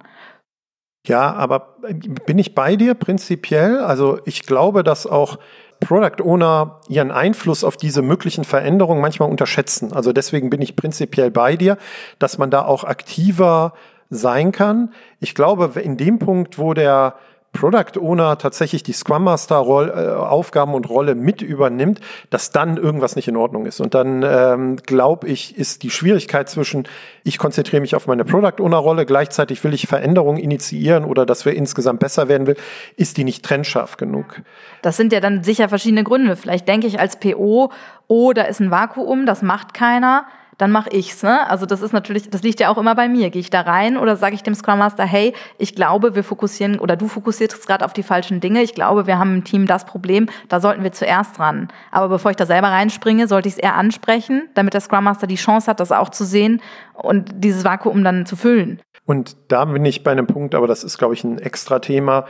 Ja, 1.08 1.34
aber 1.34 1.78
bin 2.26 2.38
ich 2.38 2.54
bei 2.56 2.76
dir 2.76 2.94
prinzipiell? 2.94 3.80
Also 3.80 4.20
ich 4.26 4.44
glaube, 4.44 4.84
dass 4.84 5.08
auch 5.08 5.40
Product 5.80 6.24
Owner 6.24 6.82
ihren 6.88 7.12
Einfluss 7.12 7.64
auf 7.64 7.78
diese 7.78 8.02
möglichen 8.02 8.44
Veränderungen 8.44 9.02
manchmal 9.02 9.30
unterschätzen. 9.30 9.94
Also 9.94 10.14
deswegen 10.14 10.50
bin 10.50 10.62
ich 10.62 10.76
prinzipiell 10.76 11.32
bei 11.32 11.56
dir, 11.56 11.78
dass 12.20 12.38
man 12.38 12.52
da 12.52 12.66
auch 12.66 12.84
aktiver 12.84 13.74
sein 14.10 14.52
kann. 14.52 14.94
Ich 15.20 15.36
glaube, 15.36 15.80
in 15.80 15.98
dem 15.98 16.20
Punkt, 16.20 16.58
wo 16.58 16.74
der 16.74 17.16
Product 17.52 18.00
Owner 18.00 18.38
tatsächlich 18.38 18.84
die 18.84 18.94
Scrum 18.94 19.24
Master 19.24 19.58
Roll, 19.58 19.90
äh, 19.90 20.10
Aufgaben 20.10 20.74
und 20.74 20.88
Rolle 20.90 21.16
mit 21.16 21.42
übernimmt, 21.42 22.00
dass 22.30 22.52
dann 22.52 22.78
irgendwas 22.78 23.16
nicht 23.16 23.28
in 23.28 23.36
Ordnung 23.36 23.66
ist. 23.66 23.80
Und 23.82 23.96
dann 23.96 24.24
ähm, 24.24 24.78
glaube 24.78 25.28
ich, 25.28 25.58
ist 25.58 25.84
die 25.84 25.90
Schwierigkeit 25.90 26.50
zwischen, 26.50 26.88
ich 27.24 27.38
konzentriere 27.38 27.82
mich 27.82 27.96
auf 27.96 28.08
meine 28.08 28.24
Product 28.24 28.62
Owner 28.64 28.78
Rolle, 28.78 29.06
gleichzeitig 29.06 29.64
will 29.64 29.74
ich 29.74 29.88
Veränderungen 29.88 30.38
initiieren 30.38 31.06
oder 31.06 31.26
dass 31.26 31.46
wir 31.46 31.56
insgesamt 31.56 32.00
besser 32.00 32.28
werden 32.28 32.46
will, 32.46 32.56
ist 32.98 33.18
die 33.18 33.24
nicht 33.24 33.44
trennscharf 33.44 33.98
genug. 33.98 34.42
Das 34.82 34.96
sind 34.96 35.12
ja 35.12 35.20
dann 35.20 35.44
sicher 35.44 35.70
verschiedene 35.70 36.04
Gründe. 36.04 36.36
Vielleicht 36.36 36.68
denke 36.68 36.88
ich 36.88 37.00
als 37.00 37.20
PO, 37.20 37.72
oh, 38.08 38.34
da 38.34 38.44
ist 38.44 38.60
ein 38.60 38.72
Vakuum, 38.72 39.26
das 39.26 39.42
macht 39.42 39.74
keiner 39.74 40.26
dann 40.60 40.72
mache 40.72 40.90
ich's. 40.92 41.24
Ne? 41.24 41.50
Also 41.50 41.66
das 41.66 41.82
ist 41.82 41.94
natürlich, 41.94 42.30
das 42.30 42.44
liegt 42.44 42.60
ja 42.60 42.70
auch 42.70 42.78
immer 42.78 42.94
bei 42.94 43.08
mir. 43.08 43.32
Gehe 43.32 43.40
ich 43.40 43.50
da 43.50 43.62
rein 43.62 43.98
oder 43.98 44.18
sage 44.18 44.36
ich 44.36 44.44
dem 44.44 44.54
Scrum 44.54 44.80
Master, 44.80 45.06
hey, 45.06 45.34
ich 45.58 45.74
glaube, 45.74 46.16
wir 46.16 46.24
fokussieren 46.24 46.80
oder 46.80 46.96
du 46.98 47.08
fokussierst 47.08 47.66
gerade 47.66 47.86
auf 47.86 47.94
die 47.94 48.04
falschen 48.04 48.42
Dinge. 48.42 48.62
Ich 48.62 48.76
glaube, 48.76 49.08
wir 49.08 49.18
haben 49.18 49.36
im 49.36 49.44
Team 49.46 49.66
das 49.66 49.86
Problem, 49.86 50.28
da 50.50 50.60
sollten 50.60 50.84
wir 50.84 50.92
zuerst 50.92 51.40
ran. 51.40 51.70
Aber 51.92 52.10
bevor 52.10 52.32
ich 52.32 52.38
da 52.38 52.46
selber 52.46 52.68
reinspringe, 52.68 53.28
sollte 53.28 53.48
ich 53.48 53.56
es 53.56 53.60
eher 53.60 53.76
ansprechen, 53.76 54.50
damit 54.54 54.74
der 54.74 54.82
Scrum 54.82 55.06
Master 55.06 55.28
die 55.28 55.36
Chance 55.36 55.72
hat, 55.72 55.80
das 55.80 55.94
auch 55.94 56.10
zu 56.10 56.26
sehen 56.26 56.62
und 56.94 57.32
dieses 57.36 57.64
Vakuum 57.64 58.04
dann 58.04 58.26
zu 58.26 58.36
füllen. 58.36 58.82
Und 59.06 59.38
da 59.48 59.64
bin 59.64 59.86
ich 59.86 60.04
bei 60.04 60.12
einem 60.12 60.28
Punkt, 60.28 60.54
aber 60.56 60.68
das 60.68 60.84
ist, 60.84 60.98
glaube 60.98 61.14
ich, 61.14 61.24
ein 61.24 61.40
extra 61.40 61.80
Thema. 61.80 62.26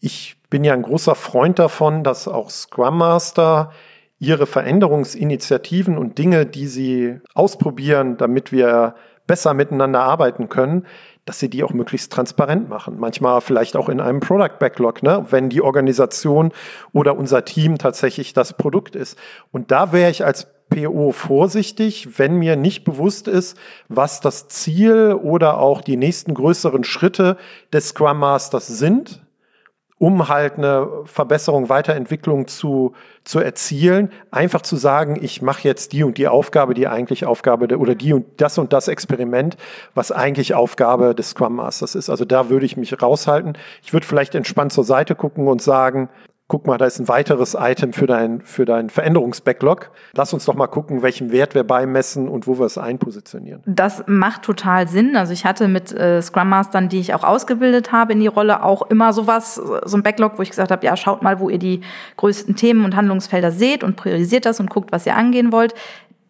Ich 0.00 0.36
bin 0.50 0.62
ja 0.62 0.72
ein 0.72 0.82
großer 0.82 1.16
Freund 1.16 1.58
davon, 1.58 2.04
dass 2.04 2.28
auch 2.28 2.48
Scrum 2.48 2.98
Master 2.98 3.72
ihre 4.22 4.46
Veränderungsinitiativen 4.46 5.98
und 5.98 6.16
Dinge, 6.16 6.46
die 6.46 6.68
sie 6.68 7.18
ausprobieren, 7.34 8.16
damit 8.18 8.52
wir 8.52 8.94
besser 9.26 9.52
miteinander 9.52 10.00
arbeiten 10.00 10.48
können, 10.48 10.86
dass 11.24 11.40
sie 11.40 11.50
die 11.50 11.64
auch 11.64 11.72
möglichst 11.72 12.12
transparent 12.12 12.68
machen. 12.68 13.00
Manchmal 13.00 13.40
vielleicht 13.40 13.74
auch 13.74 13.88
in 13.88 14.00
einem 14.00 14.20
Product 14.20 14.60
Backlog, 14.60 15.02
ne? 15.02 15.26
wenn 15.30 15.48
die 15.48 15.60
Organisation 15.60 16.52
oder 16.92 17.16
unser 17.16 17.44
Team 17.44 17.78
tatsächlich 17.78 18.32
das 18.32 18.56
Produkt 18.56 18.94
ist. 18.94 19.18
Und 19.50 19.72
da 19.72 19.92
wäre 19.92 20.10
ich 20.10 20.24
als 20.24 20.46
PO 20.70 21.10
vorsichtig, 21.10 22.16
wenn 22.16 22.36
mir 22.36 22.54
nicht 22.54 22.84
bewusst 22.84 23.26
ist, 23.26 23.58
was 23.88 24.20
das 24.20 24.46
Ziel 24.46 25.18
oder 25.20 25.58
auch 25.58 25.80
die 25.80 25.96
nächsten 25.96 26.32
größeren 26.34 26.84
Schritte 26.84 27.36
des 27.72 27.88
Scrum 27.88 28.20
Masters 28.20 28.68
sind, 28.68 29.21
um 30.02 30.28
halt 30.28 30.58
eine 30.58 30.88
Verbesserung, 31.04 31.68
Weiterentwicklung 31.68 32.48
zu, 32.48 32.92
zu 33.22 33.38
erzielen, 33.38 34.10
einfach 34.32 34.62
zu 34.62 34.74
sagen, 34.74 35.16
ich 35.22 35.42
mache 35.42 35.62
jetzt 35.62 35.92
die 35.92 36.02
und 36.02 36.18
die 36.18 36.26
Aufgabe, 36.26 36.74
die 36.74 36.88
eigentlich 36.88 37.24
Aufgabe 37.24 37.78
oder 37.78 37.94
die 37.94 38.12
und 38.12 38.26
das 38.38 38.58
und 38.58 38.72
das 38.72 38.88
Experiment, 38.88 39.56
was 39.94 40.10
eigentlich 40.10 40.54
Aufgabe 40.54 41.14
des 41.14 41.30
Scrum 41.30 41.54
Masters 41.54 41.94
ist. 41.94 42.10
Also 42.10 42.24
da 42.24 42.50
würde 42.50 42.66
ich 42.66 42.76
mich 42.76 43.00
raushalten. 43.00 43.56
Ich 43.84 43.92
würde 43.92 44.04
vielleicht 44.04 44.34
entspannt 44.34 44.72
zur 44.72 44.82
Seite 44.82 45.14
gucken 45.14 45.46
und 45.46 45.62
sagen, 45.62 46.08
guck 46.52 46.66
mal, 46.66 46.76
da 46.76 46.84
ist 46.84 46.98
ein 46.98 47.08
weiteres 47.08 47.56
Item 47.58 47.94
für 47.94 48.04
dein, 48.04 48.42
für 48.42 48.66
dein 48.66 48.90
Veränderungsbacklog. 48.90 49.90
Lass 50.12 50.34
uns 50.34 50.44
doch 50.44 50.54
mal 50.54 50.66
gucken, 50.66 51.00
welchen 51.00 51.32
Wert 51.32 51.54
wir 51.54 51.64
beimessen 51.64 52.28
und 52.28 52.46
wo 52.46 52.58
wir 52.58 52.66
es 52.66 52.76
einpositionieren. 52.76 53.62
Das 53.64 54.04
macht 54.06 54.42
total 54.42 54.86
Sinn. 54.86 55.16
Also 55.16 55.32
ich 55.32 55.46
hatte 55.46 55.66
mit 55.66 55.92
äh, 55.92 56.20
Scrum 56.20 56.50
Mastern, 56.50 56.90
die 56.90 57.00
ich 57.00 57.14
auch 57.14 57.24
ausgebildet 57.24 57.90
habe 57.90 58.12
in 58.12 58.20
die 58.20 58.26
Rolle, 58.26 58.62
auch 58.62 58.82
immer 58.90 59.14
sowas, 59.14 59.54
so 59.54 59.96
ein 59.96 60.02
Backlog, 60.02 60.32
wo 60.36 60.42
ich 60.42 60.50
gesagt 60.50 60.70
habe, 60.70 60.84
ja, 60.84 60.94
schaut 60.94 61.22
mal, 61.22 61.40
wo 61.40 61.48
ihr 61.48 61.56
die 61.58 61.80
größten 62.18 62.54
Themen 62.54 62.84
und 62.84 62.96
Handlungsfelder 62.96 63.50
seht 63.50 63.82
und 63.82 63.96
priorisiert 63.96 64.44
das 64.44 64.60
und 64.60 64.68
guckt, 64.68 64.92
was 64.92 65.06
ihr 65.06 65.16
angehen 65.16 65.52
wollt 65.52 65.72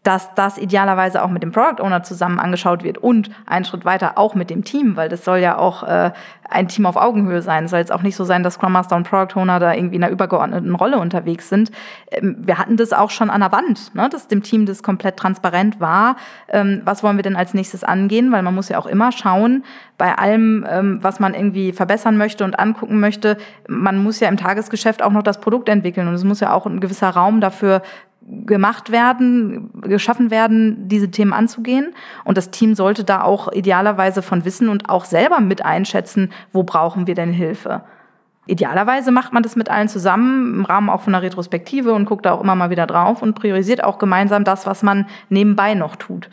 dass 0.02 0.34
das 0.34 0.58
idealerweise 0.58 1.22
auch 1.22 1.30
mit 1.30 1.42
dem 1.42 1.52
Product 1.52 1.80
Owner 1.80 2.02
zusammen 2.02 2.40
angeschaut 2.40 2.82
wird 2.82 2.98
und 2.98 3.30
einen 3.46 3.64
Schritt 3.64 3.84
weiter 3.84 4.18
auch 4.18 4.34
mit 4.34 4.50
dem 4.50 4.64
Team, 4.64 4.96
weil 4.96 5.08
das 5.08 5.24
soll 5.24 5.38
ja 5.38 5.56
auch 5.58 5.84
äh, 5.84 6.10
ein 6.50 6.68
Team 6.68 6.86
auf 6.86 6.96
Augenhöhe 6.96 7.40
sein. 7.40 7.64
Es 7.64 7.70
soll 7.70 7.78
jetzt 7.78 7.92
auch 7.92 8.02
nicht 8.02 8.16
so 8.16 8.24
sein, 8.24 8.42
dass 8.42 8.54
Scrum 8.54 8.72
Master 8.72 8.96
und 8.96 9.08
Product 9.08 9.40
Owner 9.40 9.60
da 9.60 9.72
irgendwie 9.72 9.96
in 9.96 10.02
einer 10.02 10.12
übergeordneten 10.12 10.74
Rolle 10.74 10.98
unterwegs 10.98 11.48
sind. 11.48 11.70
Ähm, 12.10 12.36
wir 12.38 12.58
hatten 12.58 12.76
das 12.76 12.92
auch 12.92 13.10
schon 13.10 13.30
an 13.30 13.40
der 13.40 13.52
Wand, 13.52 13.94
ne, 13.94 14.08
dass 14.08 14.26
dem 14.26 14.42
Team 14.42 14.66
das 14.66 14.82
komplett 14.82 15.16
transparent 15.16 15.80
war. 15.80 16.16
Ähm, 16.48 16.82
was 16.84 17.04
wollen 17.04 17.16
wir 17.16 17.22
denn 17.22 17.36
als 17.36 17.54
nächstes 17.54 17.84
angehen? 17.84 18.32
Weil 18.32 18.42
man 18.42 18.54
muss 18.54 18.68
ja 18.68 18.78
auch 18.78 18.86
immer 18.86 19.12
schauen, 19.12 19.64
bei 19.98 20.18
allem, 20.18 20.66
ähm, 20.68 20.98
was 21.00 21.20
man 21.20 21.32
irgendwie 21.32 21.72
verbessern 21.72 22.16
möchte 22.16 22.42
und 22.44 22.58
angucken 22.58 22.98
möchte, 22.98 23.36
man 23.68 24.02
muss 24.02 24.18
ja 24.18 24.28
im 24.28 24.36
Tagesgeschäft 24.36 25.00
auch 25.00 25.12
noch 25.12 25.22
das 25.22 25.40
Produkt 25.40 25.68
entwickeln 25.68 26.08
und 26.08 26.14
es 26.14 26.24
muss 26.24 26.40
ja 26.40 26.52
auch 26.52 26.66
ein 26.66 26.80
gewisser 26.80 27.10
Raum 27.10 27.40
dafür 27.40 27.82
gemacht 28.26 28.90
werden, 28.90 29.70
geschaffen 29.82 30.30
werden, 30.30 30.88
diese 30.88 31.10
Themen 31.10 31.32
anzugehen. 31.32 31.94
Und 32.24 32.38
das 32.38 32.50
Team 32.50 32.74
sollte 32.74 33.04
da 33.04 33.22
auch 33.22 33.52
idealerweise 33.52 34.22
von 34.22 34.44
wissen 34.44 34.68
und 34.68 34.88
auch 34.88 35.04
selber 35.04 35.40
mit 35.40 35.64
einschätzen, 35.64 36.32
wo 36.52 36.62
brauchen 36.62 37.06
wir 37.06 37.14
denn 37.14 37.32
Hilfe. 37.32 37.82
Idealerweise 38.46 39.12
macht 39.12 39.32
man 39.32 39.42
das 39.42 39.54
mit 39.54 39.70
allen 39.70 39.88
zusammen 39.88 40.56
im 40.56 40.64
Rahmen 40.64 40.90
auch 40.90 41.02
von 41.02 41.14
einer 41.14 41.22
Retrospektive 41.22 41.92
und 41.92 42.06
guckt 42.06 42.26
da 42.26 42.32
auch 42.32 42.40
immer 42.40 42.56
mal 42.56 42.70
wieder 42.70 42.86
drauf 42.86 43.22
und 43.22 43.34
priorisiert 43.34 43.84
auch 43.84 43.98
gemeinsam 43.98 44.42
das, 44.44 44.66
was 44.66 44.82
man 44.82 45.06
nebenbei 45.28 45.74
noch 45.74 45.94
tut. 45.94 46.28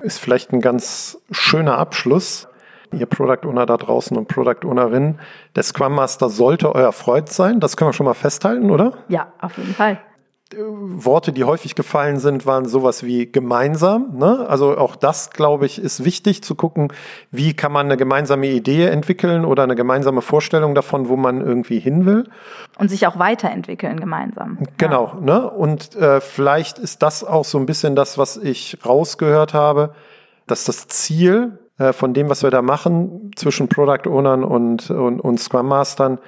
Ist 0.00 0.18
vielleicht 0.18 0.52
ein 0.52 0.60
ganz 0.60 1.18
schöner 1.30 1.76
Abschluss. 1.78 2.46
Ihr 2.92 3.06
Product 3.06 3.46
Owner 3.48 3.66
da 3.66 3.76
draußen 3.76 4.16
und 4.16 4.26
Product 4.26 4.64
Ownerin, 4.64 5.18
der 5.54 5.62
Scrum 5.62 5.94
Master 5.94 6.28
sollte 6.28 6.74
euer 6.74 6.92
Freund 6.92 7.28
sein. 7.28 7.60
Das 7.60 7.76
können 7.76 7.90
wir 7.90 7.92
schon 7.92 8.06
mal 8.06 8.14
festhalten, 8.14 8.70
oder? 8.70 8.94
Ja, 9.08 9.32
auf 9.40 9.56
jeden 9.58 9.74
Fall. 9.74 10.00
Worte, 10.56 11.32
die 11.32 11.44
häufig 11.44 11.74
gefallen 11.76 12.18
sind, 12.18 12.44
waren 12.44 12.66
sowas 12.66 13.04
wie 13.04 13.30
gemeinsam. 13.30 14.16
Ne? 14.16 14.46
Also 14.48 14.76
auch 14.76 14.96
das, 14.96 15.30
glaube 15.30 15.66
ich, 15.66 15.80
ist 15.80 16.04
wichtig 16.04 16.42
zu 16.42 16.56
gucken, 16.56 16.92
wie 17.30 17.54
kann 17.54 17.70
man 17.70 17.86
eine 17.86 17.96
gemeinsame 17.96 18.48
Idee 18.48 18.86
entwickeln 18.86 19.44
oder 19.44 19.62
eine 19.62 19.76
gemeinsame 19.76 20.22
Vorstellung 20.22 20.74
davon, 20.74 21.08
wo 21.08 21.16
man 21.16 21.40
irgendwie 21.40 21.78
hin 21.78 22.04
will. 22.04 22.28
Und 22.78 22.88
sich 22.88 23.06
auch 23.06 23.18
weiterentwickeln 23.18 24.00
gemeinsam. 24.00 24.58
Genau. 24.76 25.12
Ja. 25.14 25.20
Ne? 25.20 25.50
Und 25.50 25.94
äh, 25.94 26.20
vielleicht 26.20 26.78
ist 26.78 27.02
das 27.02 27.22
auch 27.22 27.44
so 27.44 27.58
ein 27.58 27.66
bisschen 27.66 27.94
das, 27.94 28.18
was 28.18 28.36
ich 28.36 28.78
rausgehört 28.84 29.54
habe, 29.54 29.94
dass 30.48 30.64
das 30.64 30.88
Ziel 30.88 31.58
äh, 31.78 31.92
von 31.92 32.12
dem, 32.12 32.28
was 32.28 32.42
wir 32.42 32.50
da 32.50 32.60
machen, 32.60 33.30
zwischen 33.36 33.68
Product 33.68 34.08
Ownern 34.08 34.42
und, 34.42 34.90
und, 34.90 35.20
und 35.20 35.38
Scrum 35.38 35.68
Mastern, 35.68 36.18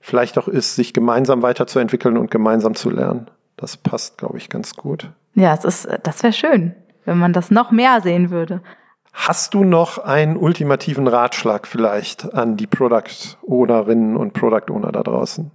vielleicht 0.00 0.38
auch 0.38 0.46
ist, 0.46 0.76
sich 0.76 0.92
gemeinsam 0.92 1.42
weiterzuentwickeln 1.42 2.16
und 2.16 2.30
gemeinsam 2.30 2.74
zu 2.74 2.88
lernen. 2.90 3.26
Das 3.62 3.76
passt, 3.76 4.18
glaube 4.18 4.38
ich, 4.38 4.48
ganz 4.48 4.74
gut. 4.74 5.12
Ja, 5.34 5.54
es 5.54 5.64
ist, 5.64 5.88
das 6.02 6.24
wäre 6.24 6.32
schön, 6.32 6.74
wenn 7.04 7.16
man 7.16 7.32
das 7.32 7.52
noch 7.52 7.70
mehr 7.70 8.00
sehen 8.00 8.30
würde. 8.30 8.60
Hast 9.12 9.54
du 9.54 9.62
noch 9.62 9.98
einen 9.98 10.36
ultimativen 10.36 11.06
Ratschlag 11.06 11.68
vielleicht 11.68 12.34
an 12.34 12.56
die 12.56 12.66
Product 12.66 13.38
Ownerinnen 13.46 14.16
und 14.16 14.32
Product 14.32 14.72
Owner 14.72 14.90
da 14.90 15.04
draußen? 15.04 15.52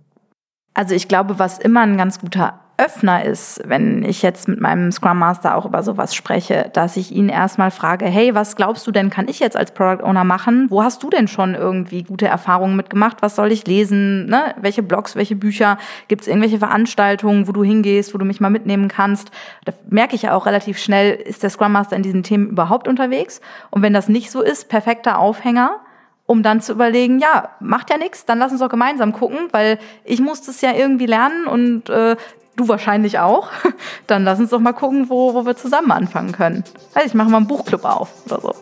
Also 0.78 0.94
ich 0.94 1.08
glaube, 1.08 1.40
was 1.40 1.58
immer 1.58 1.82
ein 1.82 1.98
ganz 1.98 2.20
guter 2.20 2.60
Öffner 2.78 3.26
ist, 3.26 3.64
wenn 3.66 4.04
ich 4.04 4.22
jetzt 4.22 4.48
mit 4.48 4.62
meinem 4.62 4.92
Scrum 4.92 5.18
Master 5.18 5.56
auch 5.56 5.66
über 5.66 5.82
sowas 5.82 6.14
spreche, 6.14 6.70
dass 6.72 6.98
ich 6.98 7.12
ihn 7.12 7.30
erstmal 7.30 7.72
frage, 7.72 8.06
hey, 8.06 8.36
was 8.36 8.56
glaubst 8.56 8.86
du 8.86 8.92
denn, 8.92 9.10
kann 9.10 9.28
ich 9.28 9.40
jetzt 9.40 9.58
als 9.58 9.72
Product 9.72 10.04
Owner 10.04 10.24
machen? 10.24 10.68
Wo 10.70 10.84
hast 10.84 11.02
du 11.02 11.10
denn 11.10 11.28
schon 11.28 11.56
irgendwie 11.56 12.04
gute 12.04 12.28
Erfahrungen 12.28 12.76
mitgemacht? 12.76 13.24
Was 13.24 13.36
soll 13.36 13.52
ich 13.52 13.66
lesen? 13.66 14.28
Ne? 14.28 14.54
Welche 14.62 14.84
Blogs, 14.84 15.16
welche 15.16 15.36
Bücher? 15.36 15.80
Gibt 16.10 16.22
es 16.22 16.28
irgendwelche 16.28 16.60
Veranstaltungen, 16.60 17.48
wo 17.48 17.54
du 17.54 17.64
hingehst, 17.64 18.14
wo 18.14 18.20
du 18.20 18.26
mich 18.26 18.40
mal 18.40 18.52
mitnehmen 18.52 18.88
kannst? 18.88 19.32
Da 19.66 19.74
merke 19.90 20.14
ich 20.14 20.22
ja 20.22 20.36
auch 20.36 20.46
relativ 20.46 20.78
schnell, 20.78 21.16
ist 21.16 21.42
der 21.42 21.50
Scrum 21.50 21.72
Master 21.72 21.96
in 21.96 22.04
diesen 22.04 22.22
Themen 22.22 22.50
überhaupt 22.50 22.88
unterwegs? 22.88 23.42
Und 23.72 23.82
wenn 23.82 23.94
das 23.94 24.10
nicht 24.10 24.30
so 24.30 24.44
ist, 24.44 24.70
perfekter 24.70 25.18
Aufhänger 25.18 25.80
um 26.28 26.44
dann 26.44 26.62
zu 26.62 26.74
überlegen, 26.74 27.20
ja, 27.20 27.50
macht 27.60 27.90
ja 27.90 27.98
nichts, 27.98 28.26
dann 28.26 28.38
lass 28.38 28.52
uns 28.52 28.60
doch 28.60 28.70
gemeinsam 28.70 29.14
gucken, 29.14 29.48
weil 29.52 29.80
ich 30.04 30.20
muss 30.22 30.44
das 30.44 30.62
ja 30.62 30.74
irgendwie 30.74 31.08
lernen 31.08 31.48
und 31.48 31.90
äh, 31.90 32.16
du 32.56 32.68
wahrscheinlich 32.68 33.18
auch, 33.18 33.50
dann 34.08 34.24
lass 34.24 34.40
uns 34.40 34.52
doch 34.52 34.60
mal 34.60 34.74
gucken, 34.74 35.10
wo, 35.10 35.34
wo 35.34 35.46
wir 35.46 35.56
zusammen 35.56 35.92
anfangen 35.92 36.34
können. 36.34 36.64
Weiß 36.94 37.06
ich, 37.06 37.14
mache 37.16 37.30
mal 37.30 37.38
einen 37.38 37.48
Buchclub 37.48 37.86
auf 37.86 38.10
oder 38.26 38.42
so. 38.42 38.56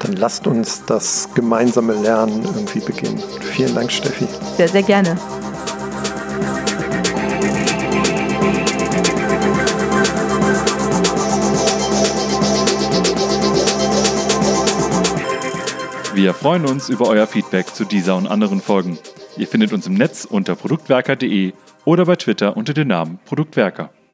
Dann 0.00 0.16
lasst 0.16 0.46
uns 0.46 0.84
das 0.84 1.28
gemeinsame 1.34 1.94
Lernen 1.94 2.44
irgendwie 2.44 2.80
beginnen. 2.80 3.22
Vielen 3.40 3.74
Dank, 3.74 3.90
Steffi. 3.90 4.26
Sehr, 4.56 4.68
sehr 4.68 4.82
gerne. 4.82 5.16
Wir 16.16 16.32
freuen 16.32 16.64
uns 16.64 16.88
über 16.88 17.08
euer 17.08 17.26
Feedback 17.26 17.66
zu 17.66 17.84
dieser 17.84 18.16
und 18.16 18.26
anderen 18.26 18.62
Folgen. 18.62 18.98
Ihr 19.36 19.46
findet 19.46 19.74
uns 19.74 19.86
im 19.86 19.92
Netz 19.92 20.24
unter 20.24 20.56
produktwerker.de 20.56 21.52
oder 21.84 22.06
bei 22.06 22.16
Twitter 22.16 22.56
unter 22.56 22.72
dem 22.72 22.88
Namen 22.88 23.18
Produktwerker. 23.26 23.90